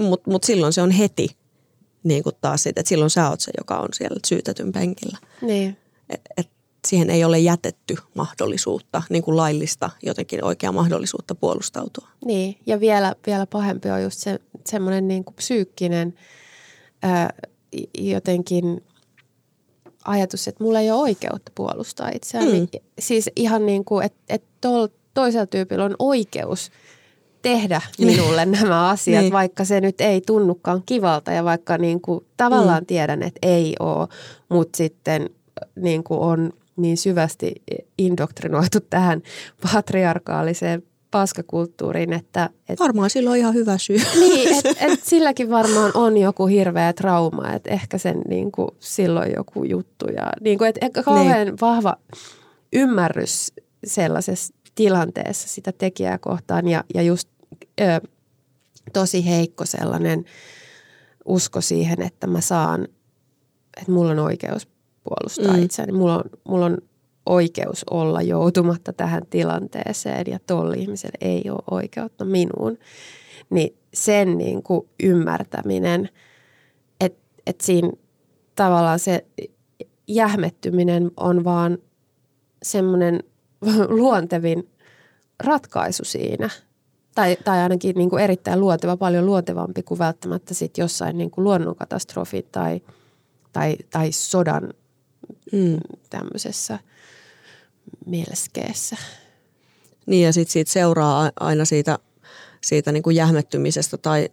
Mutta 0.04 0.32
mut 0.32 0.44
silloin 0.44 0.74
se 0.74 0.82
on 0.82 0.92
heti 0.92 1.38
niin 2.04 2.24
kuin 2.24 2.36
taas 2.42 2.64
sit, 2.64 2.78
että 2.78 2.90
silloin 2.90 3.10
sä 3.10 3.30
oot 3.30 3.40
se, 3.40 3.52
joka 3.58 3.80
on 3.80 3.90
siellä 3.94 4.20
syytetyn 4.28 4.72
penkillä. 4.72 5.18
Niin. 5.42 5.78
Et, 6.10 6.22
et 6.38 6.50
siihen 6.88 7.10
ei 7.10 7.24
ole 7.24 7.40
jätetty 7.40 7.96
mahdollisuutta, 8.16 9.04
niin 9.10 9.24
kuin 9.24 9.38
laillista 9.38 9.90
jotenkin 10.04 10.44
oikea 10.44 10.72
mahdollisuutta 10.72 11.36
puolustautua. 11.36 12.08
Niin, 12.26 12.58
ja 12.66 12.80
vielä, 12.80 13.16
vielä 13.28 13.46
pahempi 13.46 13.90
on 13.90 14.04
just 14.04 14.20
se, 14.20 14.40
semmoinen 14.66 15.08
niin 15.08 15.24
kuin 15.24 15.36
psyykkinen 15.36 16.14
ää, 17.04 17.34
jotenkin 17.98 18.84
ajatus, 20.06 20.48
että 20.48 20.64
mulla 20.64 20.80
ei 20.80 20.92
ole 20.92 21.02
oikeutta 21.02 21.52
puolustaa 21.56 22.10
itseäni. 22.10 22.60
Mm. 22.60 22.68
Siis 23.00 23.30
ihan 23.36 23.66
niin 23.66 23.86
kuin, 23.86 24.06
että, 24.06 24.20
että 24.30 24.48
toisella 25.14 25.46
tyypillä 25.46 25.86
on 25.86 25.96
oikeus– 26.00 26.70
tehdä 27.42 27.82
niin. 27.98 28.08
minulle 28.08 28.46
niin. 28.46 28.62
nämä 28.62 28.90
asiat, 28.90 29.22
niin. 29.22 29.34
vaikka 29.34 29.66
se 29.66 29.82
nyt 29.82 30.02
ei 30.02 30.22
tunnukaan 30.22 30.84
kivalta 30.86 31.32
ja 31.32 31.44
vaikka 31.44 31.78
niin 31.78 32.02
kuin 32.02 32.26
tavallaan 32.38 32.84
mm. 32.84 32.88
tiedän, 32.88 33.24
että 33.24 33.40
ei 33.42 33.76
ole, 33.80 34.08
mutta 34.50 34.78
sitten 34.78 35.30
niin 35.76 36.04
kuin 36.04 36.20
on 36.20 36.54
niin 36.82 36.98
syvästi 36.98 37.54
indoktrinoitu 37.98 38.80
tähän 38.80 39.22
patriarkaaliseen 39.74 40.84
paskakulttuuriin, 41.12 42.14
että... 42.14 42.50
Et, 42.70 42.80
varmaan 42.80 43.10
sillä 43.10 43.30
on 43.30 43.38
ihan 43.38 43.54
hyvä 43.54 43.78
syy. 43.78 43.98
Niin, 44.20 44.58
että 44.58 44.86
et 44.86 45.04
silläkin 45.04 45.50
varmaan 45.50 45.92
on 45.94 46.18
joku 46.18 46.46
hirveä 46.46 46.94
trauma, 46.94 47.54
että 47.54 47.70
ehkä 47.70 47.98
sen 47.98 48.22
niin 48.28 48.52
kuin, 48.52 48.70
silloin 48.80 49.32
joku 49.36 49.64
juttu. 49.64 50.06
Ja, 50.06 50.32
niin 50.42 50.58
kuin, 50.58 50.74
että 50.82 51.04
kauhean 51.04 51.48
niin. 51.48 51.58
vahva 51.62 51.96
ymmärrys 52.74 53.54
sellaisessa 53.86 54.54
tilanteessa 54.76 55.48
sitä 55.48 55.72
tekijää 55.72 56.18
kohtaan 56.18 56.68
ja, 56.68 56.84
ja 56.94 57.02
just 57.02 57.30
ö, 57.82 57.84
tosi 58.94 59.26
heikko 59.26 59.66
sellainen 59.66 60.26
usko 61.26 61.62
siihen, 61.62 62.02
että 62.02 62.28
mä 62.28 62.42
saan 62.42 62.88
että 63.78 63.92
mulla 63.92 64.12
on 64.12 64.20
oikeus 64.20 64.68
puolustaa 65.04 65.58
mm. 65.58 65.64
itseäni. 65.64 65.92
Mulla 65.92 66.18
on, 66.18 66.24
mulla 66.44 66.66
on 66.66 66.78
oikeus 67.26 67.86
olla 67.92 68.22
joutumatta 68.22 68.94
tähän 68.94 69.22
tilanteeseen 69.30 70.24
ja 70.28 70.40
tuolla 70.48 70.74
ihmisellä 70.74 71.18
ei 71.22 71.44
ole 71.50 71.64
oikeutta 71.72 72.26
minuun. 72.26 72.78
Niin 73.50 73.78
sen 73.94 74.38
niin 74.38 74.64
kuin 74.64 74.88
ymmärtäminen, 75.04 76.10
että, 77.00 77.20
että 77.48 77.66
siinä 77.66 77.92
tavallaan 78.56 79.00
se 79.00 79.26
jähmettyminen 80.08 81.12
on 81.18 81.44
vaan 81.44 81.78
semmoinen 82.64 83.24
luontevin 84.02 84.70
ratkaisu 85.44 86.06
siinä. 86.06 86.50
Tai, 87.16 87.38
tai 87.44 87.60
ainakin 87.60 87.96
niin 87.96 88.10
kuin 88.10 88.24
erittäin 88.24 88.60
luonteva, 88.60 88.98
paljon 88.98 89.26
luontevampi 89.26 89.84
kuin 89.84 90.00
välttämättä 90.00 90.54
sit 90.54 90.78
jossain 90.78 91.18
niin 91.18 91.32
kuin 91.32 91.44
luonnonkatastrofin 91.44 92.46
tai, 92.52 92.82
tai, 93.54 93.76
tai 93.90 94.12
sodan 94.12 94.74
mm. 95.52 95.78
tämmöisessä 96.10 96.80
mielskeessä. 98.06 98.98
Niin 100.06 100.26
ja 100.26 100.34
sitten 100.34 100.52
siitä 100.54 100.72
seuraa 100.72 101.32
aina 101.40 101.66
siitä, 101.66 102.00
siitä 102.64 102.92
niin 102.92 103.04
kuin 103.04 103.16
jähmettymisestä 103.16 103.98
tai, 103.98 104.30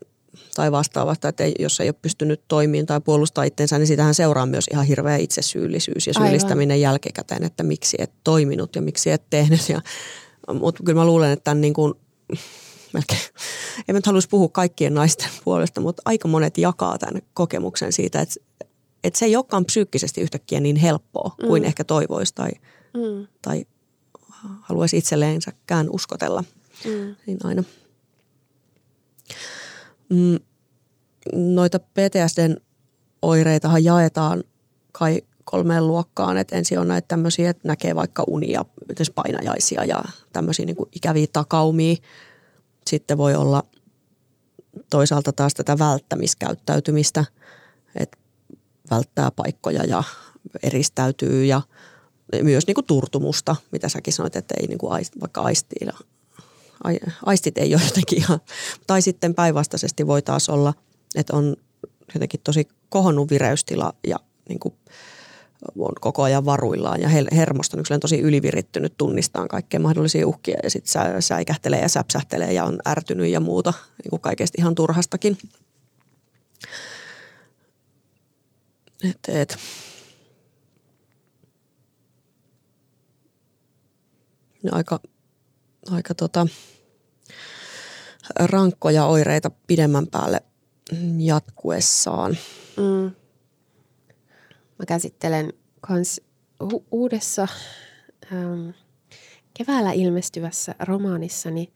tai 0.55 0.73
vastaavasta, 0.73 1.29
että 1.29 1.45
jos 1.59 1.81
ei 1.81 1.89
ole 1.89 1.95
pystynyt 2.03 2.41
toimimaan 2.49 2.87
tai 2.87 3.01
puolustaa 3.01 3.45
itsensä, 3.45 3.79
niin 3.79 3.87
siitähän 3.87 4.15
seuraa 4.15 4.47
myös 4.47 4.67
ihan 4.73 4.87
hirveä 4.87 5.17
itsesyyllisyys 5.17 6.07
ja 6.07 6.15
syyllistäminen 6.15 6.75
Aivan. 6.75 6.81
jälkikäteen, 6.81 7.45
että 7.45 7.63
miksi 7.63 7.97
et 8.01 8.13
toiminut 8.25 8.77
ja 8.77 8.83
miksi 8.83 9.11
et 9.11 9.23
tehnyt. 9.31 9.69
Ja, 9.69 9.81
mutta 10.55 10.83
kyllä 10.85 11.01
mä 11.01 11.07
luulen, 11.07 11.33
että 11.33 11.45
tämän 11.45 11.61
niin 11.61 11.75
kuin, 11.75 11.95
melkein, 12.93 13.21
en 13.89 13.95
mä 13.95 13.99
nyt 13.99 14.07
haluaisi 14.07 14.29
puhua 14.29 14.49
kaikkien 14.49 14.95
naisten 14.95 15.31
puolesta, 15.45 15.81
mutta 15.81 16.03
aika 16.05 16.29
monet 16.29 16.59
jakaa 16.59 16.99
tämän 16.99 17.23
kokemuksen 17.35 17.93
siitä, 17.93 18.21
että, 18.21 18.35
että 19.07 19.19
se 19.19 19.25
ei 19.25 19.37
olekaan 19.37 19.65
psyykkisesti 19.65 20.21
yhtäkkiä 20.21 20.61
niin 20.61 20.77
helppoa 20.77 21.35
kuin 21.47 21.63
mm. 21.63 21.67
ehkä 21.67 21.85
toivoisi 21.85 22.35
tai, 22.35 22.51
mm. 22.95 23.27
tai 23.43 23.67
haluaisi 24.61 24.97
itselleensäkään 24.97 25.91
uskotella. 25.91 26.45
Mm. 26.85 27.17
Niin 27.27 27.39
aina. 27.45 27.65
Mm, 30.09 30.39
noita 31.35 31.79
PTSDn 31.79 32.57
oireitahan 33.23 33.85
jaetaan 33.85 34.45
kai 34.93 35.23
kolmeen 35.45 35.87
luokkaan. 35.87 36.39
Et 36.39 36.53
ensin 36.53 36.79
on 36.79 36.89
näitä 36.89 37.09
tämmöisiä, 37.09 37.51
että 37.51 37.69
näkee 37.69 37.95
vaikka 37.95 38.25
unia, 38.27 38.65
painajaisia 39.15 39.85
ja 39.85 40.05
tämmöisiä 40.33 40.67
niin 40.67 40.77
kuin 40.77 40.89
ikäviä 40.93 41.27
takaumia. 41.33 41.97
Sitten 42.87 43.19
voi 43.19 43.35
olla 43.35 43.63
toisaalta 44.91 45.33
taas 45.33 45.55
tätä 45.55 45.79
välttämiskäyttäytymistä, 45.79 47.25
että 47.95 48.19
välttää 48.91 49.31
paikkoja 49.31 49.85
ja 49.85 50.03
eristäytyy 50.63 51.45
ja 51.45 51.63
myös 52.43 52.67
niin 52.67 52.75
kuin 52.75 52.87
turtumusta, 52.87 53.57
mitä 53.73 53.89
säkin 53.89 54.13
sanoit, 54.13 54.37
että 54.37 54.55
ei 54.61 54.67
niin 54.67 54.79
kuin 54.79 54.93
aist, 54.93 55.13
vaikka 55.21 55.41
aistia, 55.41 55.93
aistit 57.27 57.59
ei 57.59 57.75
ole 57.75 57.83
jotenkin 57.85 58.19
ihan, 58.19 58.41
tai 58.87 59.03
sitten 59.03 59.35
päinvastaisesti 59.35 60.07
voi 60.07 60.23
taas 60.23 60.49
olla, 60.49 60.75
että 61.15 61.37
on 61.37 61.57
jotenkin 62.15 62.41
tosi 62.45 62.69
kohonnut 62.89 63.31
vireystila 63.31 63.93
ja 64.07 64.17
niin 64.49 64.59
kuin 64.59 64.75
on 65.79 65.93
koko 66.01 66.23
ajan 66.23 66.45
varuillaan 66.45 67.01
ja 67.01 67.09
hermoston 67.09 67.81
yksilön 67.81 68.01
tosi 68.01 68.21
ylivirittynyt 68.21 68.95
tunnistaa 68.97 69.49
kaikkea 69.49 69.81
mahdollisia 69.81 70.27
uhkia 70.27 70.59
ja 70.63 70.71
sitten 70.71 70.93
sä, 70.93 71.21
säikähtelee 71.21 71.81
ja 71.81 71.89
säpsähtelee 71.89 72.53
ja 72.53 72.65
on 72.65 72.79
ärtynyt 72.89 73.29
ja 73.29 73.41
muuta 73.41 73.73
niin 74.03 74.11
kuin 74.11 74.21
kaikesta 74.21 74.57
ihan 74.59 74.75
turhastakin. 74.75 75.39
Et, 79.05 79.19
et. 79.29 79.59
No 84.63 84.71
aika, 84.73 85.01
aika 85.91 86.15
tota, 86.15 86.47
rankkoja 88.39 89.07
oireita 89.07 89.51
pidemmän 89.67 90.07
päälle 90.07 90.41
jatkuessaan. 91.19 92.37
Mm. 92.77 93.11
Mä 94.79 94.87
käsittelen 94.89 95.53
kans 95.81 96.21
hu- 96.65 96.85
uudessa 96.91 97.49
ähm, 98.33 98.69
keväällä 99.55 99.93
ilmestyvässä 99.93 100.75
romaanissani 100.79 101.73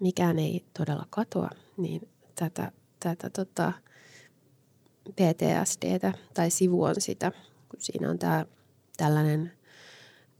Mikään 0.00 0.38
ei 0.38 0.64
todella 0.78 1.06
katoa, 1.10 1.50
niin 1.76 2.08
tätä, 2.34 2.72
tätä 3.00 3.30
tota, 3.30 3.72
PTSDtä 5.12 6.12
tai 6.34 6.50
sivu 6.50 6.82
on 6.82 6.94
sitä, 6.98 7.30
kun 7.68 7.80
siinä 7.80 8.10
on 8.10 8.18
tää, 8.18 8.46
tällainen 8.96 9.52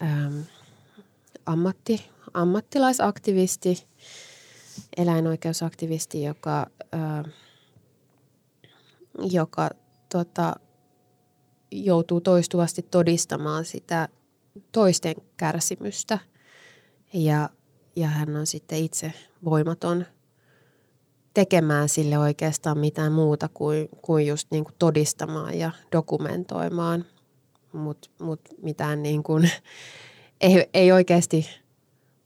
ähm, 0.03 0.41
ammatti, 1.47 2.11
ammattilaisaktivisti, 2.35 3.87
eläinoikeusaktivisti, 4.97 6.23
joka, 6.23 6.67
äh, 6.95 7.33
joka 9.31 9.71
tota, 10.09 10.57
joutuu 11.71 12.21
toistuvasti 12.21 12.83
todistamaan 12.83 13.65
sitä 13.65 14.09
toisten 14.73 15.15
kärsimystä. 15.37 16.19
Ja, 17.13 17.51
ja 17.97 18.09
hän 18.09 18.37
on 18.37 18.47
sitten 18.47 18.79
itse 18.79 19.13
voimaton 19.45 20.07
tekemään 21.39 21.89
sille 21.89 22.19
oikeastaan 22.19 22.79
mitään 22.79 23.13
muuta 23.13 23.49
kuin, 23.55 23.89
kuin 24.03 24.27
just 24.27 24.51
niin 24.51 24.65
kuin 24.65 24.75
todistamaan 24.79 25.59
ja 25.59 25.71
dokumentoimaan, 25.93 27.05
mutta 27.73 28.11
mut 28.21 28.41
mitään 28.63 29.03
niin 29.03 29.23
kuin, 29.23 29.51
ei, 30.41 30.69
ei 30.75 30.93
oikeasti 30.93 31.47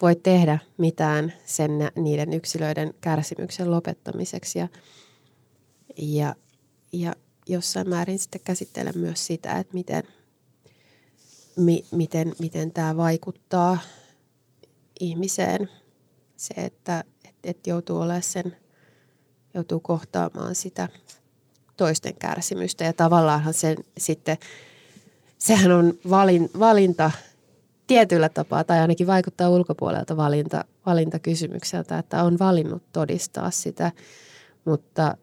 voi 0.02 0.16
tehdä 0.16 0.58
mitään 0.78 1.32
sen, 1.44 1.70
niiden 1.96 2.32
yksilöiden 2.32 2.94
kärsimyksen 3.00 3.70
lopettamiseksi 3.70 4.58
ja, 4.58 4.68
ja, 5.98 6.34
ja 6.92 7.14
jossain 7.46 7.88
määrin 7.88 8.18
sitten 8.18 8.40
käsittelen 8.44 8.98
myös 8.98 9.26
sitä, 9.26 9.58
että 9.58 9.74
miten, 9.74 10.02
mi, 11.56 11.84
miten, 11.90 12.34
miten 12.38 12.72
tämä 12.72 12.96
vaikuttaa 12.96 13.78
ihmiseen. 15.00 15.68
Se, 16.36 16.54
että 16.56 17.04
et, 17.24 17.34
et 17.44 17.66
joutuu 17.66 17.98
olemaan 17.98 18.22
sen, 18.22 18.61
joutuu 19.54 19.80
kohtaamaan 19.80 20.54
sitä 20.54 20.88
toisten 21.76 22.14
kärsimystä 22.14 22.84
ja 22.84 22.92
tavallaanhan 22.92 23.54
sen 23.54 23.76
sitten, 23.98 24.36
sehän 25.38 25.72
on 25.72 25.94
valin, 26.10 26.50
valinta 26.58 27.10
tietyllä 27.86 28.28
tapaa 28.28 28.64
tai 28.64 28.78
ainakin 28.78 29.06
vaikuttaa 29.06 29.48
ulkopuolelta 29.48 30.16
valinta, 30.16 30.64
valintakysymykseltä, 30.86 31.98
että 31.98 32.22
on 32.22 32.38
valinnut 32.38 32.82
todistaa 32.92 33.50
sitä, 33.50 33.92
mutta 34.64 35.16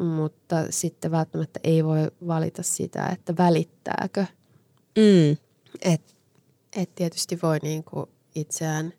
mutta 0.00 0.56
sitten 0.70 1.10
välttämättä 1.10 1.60
ei 1.64 1.84
voi 1.84 2.10
valita 2.26 2.62
sitä, 2.62 3.06
että 3.06 3.34
välittääkö. 3.38 4.26
Mm. 4.98 5.36
Et, 5.82 6.16
et 6.76 6.94
tietysti 6.94 7.38
voi 7.42 7.58
niinku 7.62 8.08
itseään 8.34 8.92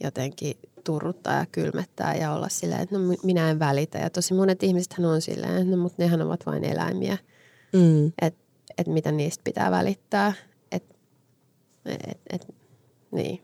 jotenkin 0.00 0.56
turruttaa 0.86 1.34
ja 1.34 1.46
kylmettää 1.52 2.14
ja 2.14 2.32
olla 2.32 2.48
silleen, 2.48 2.80
että 2.80 2.98
no 2.98 3.14
minä 3.22 3.50
en 3.50 3.58
välitä. 3.58 3.98
Ja 3.98 4.10
tosi 4.10 4.34
monet 4.34 4.62
ihmiset 4.62 4.94
on 4.98 5.22
silleen, 5.22 5.56
että 5.56 5.76
no 5.76 5.76
mutta 5.76 6.02
nehän 6.02 6.22
ovat 6.22 6.46
vain 6.46 6.64
eläimiä. 6.64 7.18
Mm. 7.72 8.12
Että 8.22 8.40
et 8.78 8.86
mitä 8.86 9.12
niistä 9.12 9.44
pitää 9.44 9.70
välittää. 9.70 10.32
Että 10.72 10.94
et, 11.86 12.20
et, 12.32 12.54
niin. 13.10 13.40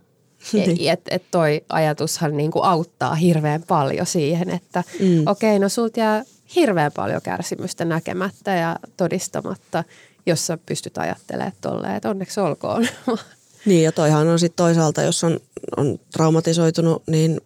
Että 0.92 1.14
et 1.14 1.22
toi 1.30 1.64
ajatushan 1.68 2.36
niinku 2.36 2.60
auttaa 2.60 3.14
hirveän 3.14 3.62
paljon 3.68 4.06
siihen, 4.06 4.50
että 4.50 4.84
mm. 5.00 5.26
okei, 5.26 5.50
okay, 5.50 5.58
no 5.58 5.68
sulta 5.68 6.00
jää 6.00 6.24
hirveän 6.54 6.92
paljon 6.92 7.22
kärsimystä 7.22 7.84
näkemättä 7.84 8.50
ja 8.50 8.76
todistamatta, 8.96 9.84
jos 10.26 10.46
sä 10.46 10.58
pystyt 10.66 10.98
ajattelemaan 10.98 11.52
tolleen, 11.60 11.96
että 11.96 12.10
onneksi 12.10 12.40
olkoon. 12.40 12.88
Niin 13.66 13.84
ja 13.84 13.92
toihan 13.92 14.28
on 14.28 14.38
sitten 14.38 14.56
toisaalta, 14.56 15.02
jos 15.02 15.24
on, 15.24 15.40
on 15.76 15.98
traumatisoitunut, 16.12 17.02
niin 17.06 17.40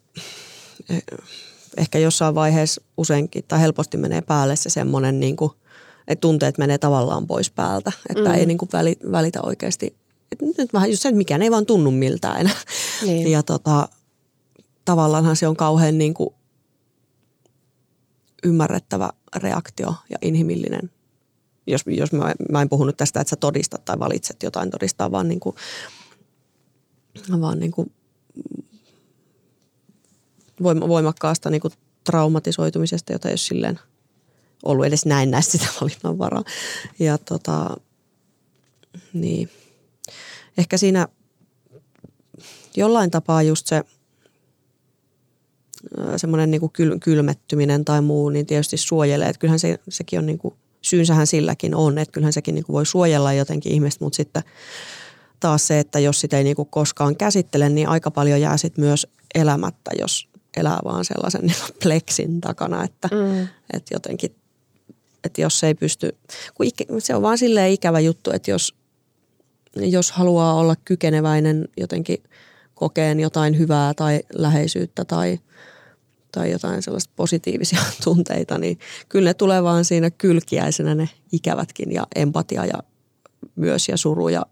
eh, 0.91 1.03
ehkä 1.77 1.99
jossain 1.99 2.35
vaiheessa 2.35 2.83
useinkin 2.97 3.45
tai 3.49 3.61
helposti 3.61 3.97
menee 3.97 4.21
päälle 4.21 4.57
se 4.57 4.71
semmoinen, 4.71 5.21
niin 5.21 5.37
kuin, 5.37 5.53
että 6.09 6.21
tunteet 6.21 6.59
menee 6.59 6.79
tavallaan 6.79 7.27
pois 7.27 7.51
päältä, 7.51 7.93
että 8.09 8.29
mm. 8.29 8.35
ei 8.35 8.47
niin 8.47 8.59
kuin 8.59 8.69
välitä 9.13 9.43
oikeasti. 9.43 9.97
Että 10.33 10.45
nyt 10.59 10.73
vähän 10.73 10.91
just 10.91 11.03
se, 11.03 11.09
että 11.09 11.17
mikään 11.17 11.43
ei 11.43 11.51
vaan 11.51 11.67
tunnu 11.67 11.91
miltään 11.91 12.41
enää. 12.41 12.57
Niin. 13.03 13.31
Ja 13.31 13.43
tota, 13.43 13.89
tavallaanhan 14.85 15.37
se 15.37 15.49
on 15.49 15.57
kauhean 15.57 15.99
niin 15.99 16.15
kuin 16.15 16.31
ymmärrettävä 18.45 19.11
reaktio 19.37 19.95
ja 20.11 20.19
inhimillinen. 20.23 20.91
Jos, 21.67 21.81
jos 21.87 22.13
mä, 22.13 22.35
mä 22.51 22.63
en 22.63 22.69
puhunut 22.69 22.97
tästä, 22.97 23.21
että 23.21 23.31
sä 23.31 23.37
todistat 23.37 23.85
tai 23.85 23.99
valitset 23.99 24.43
jotain 24.43 24.71
todistaa, 24.71 25.11
vaan, 25.11 25.29
niin 25.29 25.41
kuin, 25.41 25.57
vaan 27.41 27.59
niin 27.59 27.73
kuin 27.73 27.93
voimakkaasta 30.63 31.51
niin 31.51 31.61
kuin 31.61 31.73
traumatisoitumisesta, 32.05 33.13
jota 33.13 33.29
ei 33.29 33.33
ole 33.33 33.37
silleen 33.37 33.81
ollut 34.65 34.87
edes 34.87 35.07
näin 35.07 35.31
näistä 35.31 35.53
sitä 35.53 35.67
valinnanvaraa. 35.81 36.45
Ja 36.99 37.19
tota, 37.19 37.77
Niin. 39.13 39.51
Ehkä 40.59 40.77
siinä 40.77 41.09
jollain 42.77 43.11
tapaa 43.11 43.43
just 43.43 43.67
se 43.67 43.85
semmoinen 46.17 46.51
niin 46.51 46.71
kyl, 46.73 46.99
kylmettyminen 46.99 47.85
tai 47.85 48.03
muu, 48.03 48.29
niin 48.29 48.47
tietysti 48.47 48.77
suojelee. 48.77 49.29
Että 49.29 49.41
kyllähän 49.41 49.59
se, 49.59 49.79
sekin 49.89 50.19
on 50.19 50.27
niin 50.27 50.39
kuin, 50.39 50.55
syynsähän 50.83 51.27
silläkin 51.27 51.75
on, 51.75 51.99
että 51.99 52.13
kyllähän 52.13 52.33
sekin 52.33 52.55
niin 52.55 52.65
kuin 52.65 52.75
voi 52.75 52.87
suojella 52.87 53.33
jotenkin 53.33 53.73
ihmistä, 53.73 54.05
mutta 54.05 54.17
sitten 54.17 54.43
taas 55.41 55.67
se, 55.67 55.79
että 55.79 55.99
jos 55.99 56.21
sitä 56.21 56.39
ei 56.39 56.45
niin 56.45 56.57
kuin 56.57 56.69
koskaan 56.69 57.17
käsittele, 57.17 57.69
niin 57.69 57.89
aika 57.89 58.11
paljon 58.11 58.41
jää 58.41 58.57
sit 58.57 58.79
myös 58.79 59.07
elämättä, 59.35 59.91
jos 59.99 60.29
elää 60.57 60.79
vaan 60.85 61.05
sellaisen 61.05 61.41
niin 61.41 61.57
kuin 61.67 61.77
pleksin 61.83 62.41
takana, 62.41 62.85
että, 62.85 63.09
mm. 63.13 63.49
että 63.73 63.95
jotenkin, 63.95 64.37
että 65.25 65.41
jos 65.41 65.65
ei 65.65 65.75
pysty, 65.75 66.17
kun 66.55 66.67
ikä, 66.67 66.85
se 66.99 67.15
on 67.15 67.23
vaan 67.23 67.39
silleen 67.39 67.73
ikävä 67.73 68.01
juttu, 68.01 68.31
että 68.31 68.51
jos, 68.51 68.75
jos 69.77 70.11
haluaa 70.11 70.55
olla 70.55 70.77
kykeneväinen 70.85 71.69
jotenkin 71.77 72.23
kokeen 72.75 73.21
jotain 73.21 73.59
hyvää 73.59 73.95
tai 73.95 74.21
läheisyyttä 74.33 75.05
tai, 75.05 75.39
tai 76.33 76.51
jotain 76.51 76.83
sellaista 76.83 77.13
positiivisia 77.17 77.81
tunteita, 78.05 78.59
niin 78.59 78.79
kyllä 79.09 79.31
ne 79.31 79.35
tulee 79.35 79.63
vaan 79.63 79.85
siinä 79.85 80.11
kylkiäisenä 80.11 80.95
ne 80.95 81.09
ikävätkin 81.33 81.93
ja 81.93 82.07
empatia 82.15 82.67
ja 82.67 82.79
myös 83.57 83.89
ja 83.89 83.97
suru 83.97 84.29
ja 84.29 84.47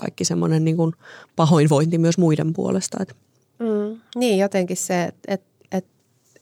kaikki 0.00 0.24
semmoinen 0.24 0.64
niin 0.64 0.76
kuin 0.76 0.92
pahoinvointi 1.36 1.98
myös 1.98 2.18
muiden 2.18 2.52
puolesta. 2.52 2.98
Että. 3.00 3.14
Mm, 3.58 4.00
niin, 4.16 4.38
jotenkin 4.38 4.76
se, 4.76 5.04
että 5.04 5.34
et, 5.34 5.42
et 5.72 5.86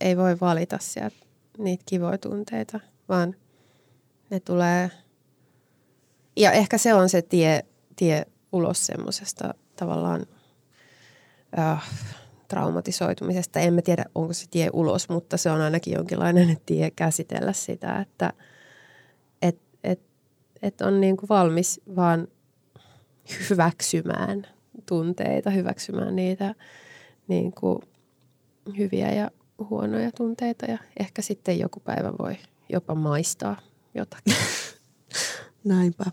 ei 0.00 0.16
voi 0.16 0.40
valita 0.40 0.78
sieltä 0.80 1.16
niitä 1.58 1.82
kivoja 1.86 2.18
tunteita, 2.18 2.80
vaan 3.08 3.36
ne 4.30 4.40
tulee. 4.40 4.90
Ja 6.36 6.52
ehkä 6.52 6.78
se 6.78 6.94
on 6.94 7.08
se 7.08 7.22
tie, 7.22 7.64
tie 7.96 8.26
ulos 8.52 8.86
semmoisesta 8.86 9.54
tavallaan 9.76 10.26
äh, 11.58 11.90
traumatisoitumisesta. 12.48 13.60
En 13.60 13.74
mä 13.74 13.82
tiedä, 13.82 14.04
onko 14.14 14.32
se 14.32 14.46
tie 14.50 14.70
ulos, 14.72 15.08
mutta 15.08 15.36
se 15.36 15.50
on 15.50 15.60
ainakin 15.60 15.92
jonkinlainen 15.92 16.56
tie 16.66 16.90
käsitellä 16.90 17.52
sitä, 17.52 18.00
että 18.00 18.32
et, 19.42 19.58
et, 19.84 20.00
et 20.62 20.80
on 20.80 21.00
niin 21.00 21.16
kuin 21.16 21.28
valmis 21.28 21.80
vaan 21.96 22.28
hyväksymään 23.50 24.46
tunteita, 24.86 25.50
hyväksymään 25.50 26.16
niitä 26.16 26.54
niin 27.28 27.52
kuin 27.52 27.78
hyviä 28.78 29.12
ja 29.12 29.30
huonoja 29.70 30.12
tunteita 30.12 30.66
ja 30.66 30.78
ehkä 31.00 31.22
sitten 31.22 31.58
joku 31.58 31.80
päivä 31.80 32.12
voi 32.18 32.36
jopa 32.68 32.94
maistaa 32.94 33.60
jotakin. 33.94 34.34
Näinpä. 35.64 36.04